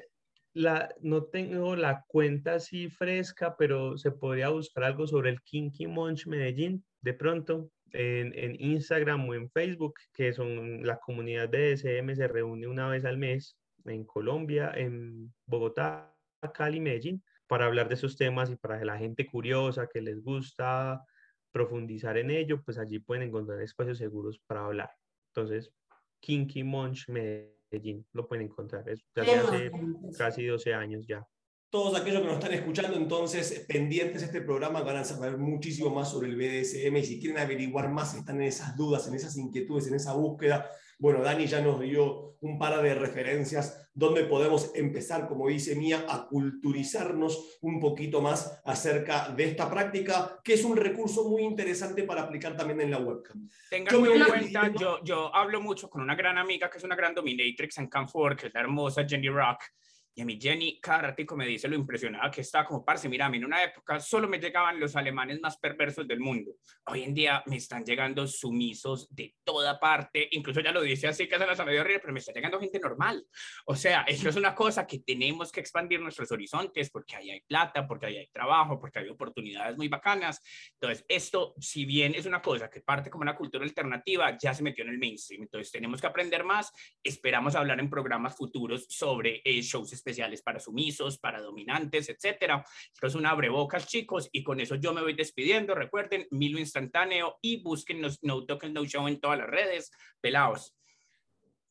la, 0.54 0.94
no 1.02 1.24
tengo 1.24 1.76
la 1.76 2.06
cuenta 2.08 2.56
así 2.56 2.90
fresca, 2.90 3.56
pero 3.58 3.98
se 3.98 4.12
podría 4.12 4.50
buscar 4.50 4.86
algo 4.86 5.08
sobre 5.08 5.32
el 5.32 5.42
Kinky 5.42 5.88
Munch 5.88 6.28
Medellín 6.28 6.86
de 7.02 7.14
pronto 7.14 7.72
en, 7.94 8.34
en, 8.38 8.56
Instagram 8.60 9.28
o 9.28 9.34
en 9.34 9.50
Facebook, 9.50 9.96
que 10.14 10.34
son 10.34 10.86
la 10.86 10.98
comunidad 11.00 11.50
BDSM 11.50 12.16
se 12.16 12.28
reúne 12.28 12.68
una 12.68 12.88
vez 12.88 13.04
al 13.06 13.18
mes 13.18 13.58
en 13.86 14.06
Colombia, 14.06 14.72
en 14.76 15.34
Bogotá, 15.46 16.16
Cali, 16.54 16.80
Medellín, 16.80 17.24
para 17.48 17.66
hablar 17.66 17.88
de 17.88 17.96
esos 17.96 18.16
temas 18.16 18.50
y 18.50 18.56
para 18.56 18.84
la 18.86 18.98
gente 18.98 19.26
curiosa 19.26 19.88
que 19.92 20.02
les 20.02 20.22
gusta 20.22 21.04
profundizar 21.52 22.18
en 22.18 22.32
ello, 22.32 22.62
pues 22.64 22.78
allí 22.78 23.00
pueden 23.00 23.24
encontrar 23.24 23.62
espacios 23.62 23.98
seguros 23.98 24.40
para 24.48 24.66
hablar. 24.66 24.90
Entonces, 25.34 25.72
Kinky 26.20 26.64
Munch 26.64 27.10
Medellín, 27.10 28.06
lo 28.14 28.28
pueden 28.28 28.46
encontrar, 28.46 28.88
es 28.90 29.04
hace 29.16 29.72
casi 30.18 30.46
12 30.46 30.74
años 30.74 31.06
ya. 31.08 31.26
Todos 31.70 31.98
aquellos 32.00 32.22
que 32.22 32.28
nos 32.28 32.36
están 32.36 32.54
escuchando, 32.54 32.98
entonces, 32.98 33.66
pendientes 33.68 34.22
de 34.22 34.28
este 34.28 34.42
programa, 34.42 34.82
van 34.82 34.98
a 34.98 35.04
saber 35.06 35.38
muchísimo 35.38 35.90
más 35.90 36.12
sobre 36.12 36.28
el 36.28 36.36
BDSM 36.36 36.98
y 36.98 37.06
si 37.06 37.20
quieren 37.20 37.40
averiguar 37.40 37.90
más, 37.90 38.14
están 38.14 38.42
en 38.42 38.48
esas 38.48 38.76
dudas, 38.76 39.08
en 39.08 39.16
esas 39.16 39.38
inquietudes, 39.38 39.88
en 39.88 39.96
esa 39.96 40.14
búsqueda, 40.14 40.70
bueno, 41.02 41.24
Dani 41.24 41.48
ya 41.48 41.62
nos 41.62 41.80
dio 41.82 42.38
un 42.42 42.60
par 42.60 42.80
de 42.80 42.94
referencias 42.94 43.90
donde 43.92 44.24
podemos 44.26 44.72
empezar, 44.76 45.28
como 45.28 45.48
dice 45.48 45.76
Mía, 45.76 46.06
a 46.08 46.28
culturizarnos 46.28 47.58
un 47.62 47.80
poquito 47.80 48.22
más 48.22 48.62
acerca 48.64 49.30
de 49.30 49.46
esta 49.46 49.68
práctica, 49.68 50.40
que 50.44 50.54
es 50.54 50.64
un 50.64 50.78
recurso 50.78 51.28
muy 51.28 51.42
interesante 51.42 52.04
para 52.04 52.22
aplicar 52.22 52.56
también 52.56 52.82
en 52.82 52.92
la 52.92 53.00
webcam. 53.00 53.50
Tengan 53.72 53.96
en 53.96 54.24
cuenta, 54.26 54.72
yo, 54.80 55.04
yo 55.04 55.36
hablo 55.36 55.60
mucho 55.60 55.90
con 55.90 56.04
una 56.04 56.14
gran 56.14 56.38
amiga 56.38 56.70
que 56.70 56.78
es 56.78 56.84
una 56.84 56.96
gran 56.96 57.16
dominatrix 57.16 57.80
en 57.80 57.88
Canfor, 57.88 58.36
que 58.38 58.48
es 58.48 58.54
la 58.54 58.60
hermosa 58.60 59.04
Jenny 59.04 59.30
Rock, 59.30 59.64
y 60.14 60.22
a 60.22 60.26
mí 60.26 60.38
Jenny 60.42 60.80
cada 60.82 61.04
ratico 61.04 61.38
me 61.38 61.46
dice 61.46 61.68
lo 61.68 61.76
impresionada 61.76 62.30
que 62.30 62.42
está, 62.42 62.66
como 62.66 62.84
parce, 62.84 63.08
mira, 63.08 63.28
a 63.28 63.30
mí 63.30 63.38
en 63.38 63.46
una 63.46 63.64
época 63.64 64.00
solo 64.00 64.28
me 64.28 64.40
llegaban 64.40 64.80
los 64.80 64.96
alemanes 64.96 65.40
más 65.40 65.58
perversos 65.58 66.08
del 66.08 66.20
mundo. 66.20 66.52
Hoy 66.88 67.04
en 67.04 67.14
día 67.14 67.42
me 67.46 67.56
están 67.58 67.86
llegando 67.86 68.28
sumisos 68.28 69.08
de 69.16 69.36
toda 69.44 69.80
parte, 69.80 70.28
incluso 70.32 70.60
ya 70.60 70.72
lo 70.72 70.82
dice 70.82 71.08
así 71.08 71.28
que 71.28 71.38
se 71.38 71.46
la 71.46 71.66
medio 71.66 71.84
pero 71.84 72.12
me 72.12 72.20
está 72.20 72.34
llegando 72.34 72.60
gente 72.60 72.80
normal. 72.80 73.26
O 73.66 73.76
sea, 73.76 74.02
eso 74.02 74.28
es 74.30 74.36
una 74.36 74.54
cosa 74.54 74.86
que 74.86 75.00
tenemos 75.00 75.52
que 75.52 75.62
expandir 75.62 76.02
nuestros 76.02 76.32
horizontes 76.32 76.90
porque 76.90 77.16
ahí 77.16 77.32
hay 77.32 77.42
plata, 77.42 77.88
porque 77.88 78.08
ahí 78.08 78.18
hay 78.18 78.28
trabajo, 78.28 78.80
porque 78.80 79.00
hay 79.00 79.10
oportunidades 79.10 79.78
muy 79.78 79.88
bacanas. 79.88 80.42
Entonces, 80.74 81.06
esto, 81.08 81.54
si 81.60 81.86
bien 81.86 82.16
es 82.16 82.26
una 82.26 82.42
cosa 82.42 82.70
que 82.70 82.82
parte 82.82 83.10
como 83.10 83.22
una 83.22 83.36
cultura 83.36 83.64
alternativa, 83.64 84.38
ya 84.38 84.54
se 84.54 84.64
metió 84.64 84.84
en 84.84 84.92
el 84.92 85.00
mainstream. 85.00 85.44
Entonces, 85.44 85.72
tenemos 85.72 86.02
que 86.02 86.08
aprender 86.08 86.44
más. 86.44 86.72
Esperamos 87.04 87.56
hablar 87.56 87.80
en 87.80 87.90
programas 87.90 88.36
futuros 88.36 88.86
sobre 88.90 89.42
eh, 89.44 89.62
shows 89.62 89.94
especiales 90.12 90.42
para 90.42 90.60
sumisos, 90.60 91.18
para 91.18 91.42
dominantes, 91.42 92.10
etcétera. 92.10 92.64
Esto 92.94 93.08
es 93.08 93.16
un 93.16 93.26
abrebocas, 93.26 93.88
chicos, 93.88 94.30
y 94.32 94.44
con 94.44 94.60
eso 94.60 94.76
yo 94.76 94.94
me 94.94 95.02
voy 95.02 95.14
despidiendo. 95.14 95.74
Recuerden, 95.74 96.28
Milo 96.32 96.60
Instantáneo 96.60 97.38
y 97.42 97.64
busquen 97.64 98.02
No 98.22 98.46
Token 98.46 98.74
No 98.74 98.86
Show 98.86 99.08
en 99.08 99.20
todas 99.20 99.40
las 99.40 99.48
redes. 99.48 99.92
Pelaos. 100.20 100.76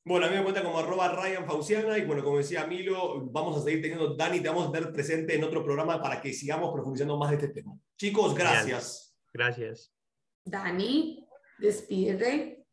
Bueno, 0.03 0.26
a 0.26 0.31
mí 0.31 0.37
me 0.37 0.42
cuenta 0.42 0.62
como 0.62 0.79
arroba 0.79 1.09
Ryan 1.09 1.46
Fauciana 1.46 1.98
y 1.98 2.07
bueno, 2.07 2.24
como 2.24 2.38
decía 2.38 2.66
Milo, 2.66 3.20
vamos 3.26 3.59
a 3.59 3.61
seguir 3.61 3.83
teniendo, 3.83 4.14
Dani, 4.14 4.40
te 4.40 4.48
vamos 4.48 4.68
a 4.68 4.72
tener 4.72 4.92
presente 4.92 5.35
en 5.35 5.44
otro 5.44 5.62
programa 5.62 6.00
para 6.00 6.22
que 6.22 6.33
sigamos 6.33 6.72
profundizando 6.72 7.18
más 7.18 7.31
de 7.31 7.37
este 7.37 7.48
tema. 7.48 7.79
Chicos, 7.98 8.35
gracias. 8.35 9.14
Gracias. 9.33 9.94
Dani, 10.42 11.29
despide. 11.59 12.64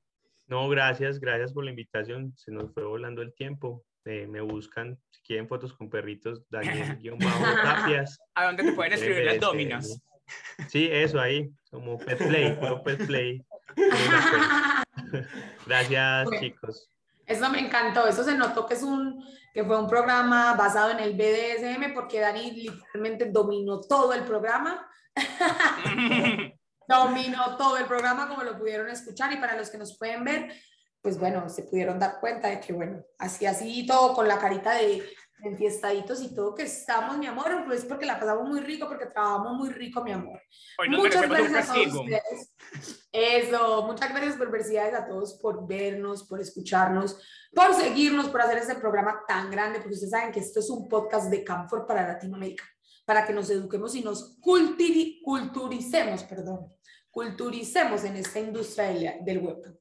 No, 0.48 0.70
gracias, 0.70 1.20
gracias 1.20 1.52
por 1.52 1.66
la 1.66 1.72
invitación. 1.72 2.34
Se 2.38 2.52
nos 2.52 2.74
fue 2.74 2.86
volando 2.86 3.22
el 3.22 3.34
tiempo. 3.34 3.84
Eh, 4.10 4.26
me 4.26 4.40
buscan, 4.40 4.98
si 5.12 5.22
quieren 5.22 5.50
fotos 5.50 5.74
con 5.74 5.90
perritos, 5.90 6.42
Daniel-Tapias. 6.50 8.18
¿A 8.36 8.46
dónde 8.46 8.64
te 8.64 8.72
pueden 8.72 8.94
escribir 8.94 9.26
las 9.26 9.40
dominas? 9.42 10.02
Sí, 10.70 10.88
eso 10.90 11.20
ahí, 11.20 11.52
como 11.70 11.98
pet 11.98 12.18
play, 12.18 12.58
pet 12.86 13.06
play. 13.06 13.46
Gracias, 15.68 16.30
chicos. 16.40 16.90
Eso 17.26 17.50
me 17.50 17.60
encantó, 17.60 18.08
eso 18.08 18.24
se 18.24 18.38
notó 18.38 18.66
que 18.66 18.76
es 18.76 18.84
un 18.84 19.22
que 19.54 19.66
fue 19.66 19.78
un 19.78 19.90
programa 19.90 20.54
basado 20.54 20.92
en 20.92 21.00
el 21.00 21.14
BDSM 21.14 21.94
porque 21.94 22.22
Dani 22.22 22.52
literalmente 22.52 23.26
dominó 23.26 23.82
todo 23.82 24.14
el 24.14 24.24
programa. 24.24 24.90
dominó 26.88 27.58
todo 27.58 27.76
el 27.78 27.86
programa 27.86 28.30
como 28.30 28.44
lo 28.44 28.58
pudieron 28.58 28.88
escuchar 28.88 29.34
y 29.34 29.38
para 29.38 29.58
los 29.58 29.70
que 29.70 29.78
nos 29.78 29.98
pueden 29.98 30.24
ver, 30.24 30.54
pues 31.08 31.18
bueno, 31.18 31.48
se 31.48 31.64
pudieron 31.64 31.98
dar 31.98 32.20
cuenta 32.20 32.50
de 32.50 32.60
que 32.60 32.74
bueno, 32.74 33.02
así 33.18 33.46
así 33.46 33.88
todo 33.88 34.14
con 34.14 34.28
la 34.28 34.38
carita 34.38 34.74
de 34.74 35.02
enfiestaditos 35.42 36.22
y 36.22 36.36
todo 36.36 36.54
que 36.54 36.64
estamos, 36.64 37.18
mi 37.18 37.28
amor, 37.28 37.64
pues 37.66 37.86
porque 37.86 38.06
la 38.06 38.20
pasamos 38.20 38.46
muy 38.46 38.60
rico, 38.60 38.90
porque 38.90 39.06
trabajamos 39.06 39.54
muy 39.54 39.70
rico, 39.70 40.04
mi 40.04 40.12
amor. 40.12 40.42
muchas 40.90 41.30
gracias 41.30 41.70
a 41.70 41.74
todos 41.74 41.94
ustedes. 41.94 42.58
Eso, 43.14 43.86
muchas 43.88 44.14
gracias 44.14 44.94
a 44.94 45.08
todos 45.08 45.36
por 45.36 45.66
vernos, 45.66 46.28
por 46.28 46.42
escucharnos, 46.42 47.26
por 47.56 47.74
seguirnos, 47.74 48.28
por 48.28 48.42
hacer 48.42 48.58
este 48.58 48.76
programa 48.76 49.22
tan 49.26 49.50
grande, 49.50 49.80
porque 49.80 49.94
ustedes 49.94 50.12
saben 50.12 50.34
que 50.34 50.42
esto 50.42 50.60
es 50.60 50.70
un 50.70 50.90
podcast 50.90 51.30
de 51.30 51.42
Camfor 51.42 51.88
para 51.88 52.06
Latinoamérica, 52.06 52.66
para 53.06 53.26
que 53.26 53.32
nos 53.32 53.50
eduquemos 53.50 53.96
y 53.96 54.02
nos 54.02 54.38
culturicemos, 54.42 56.24
perdón, 56.26 56.68
culturicemos 57.18 58.04
en 58.04 58.18
esta 58.18 58.40
industria 58.40 59.18
del, 59.22 59.40
web. 59.40 59.80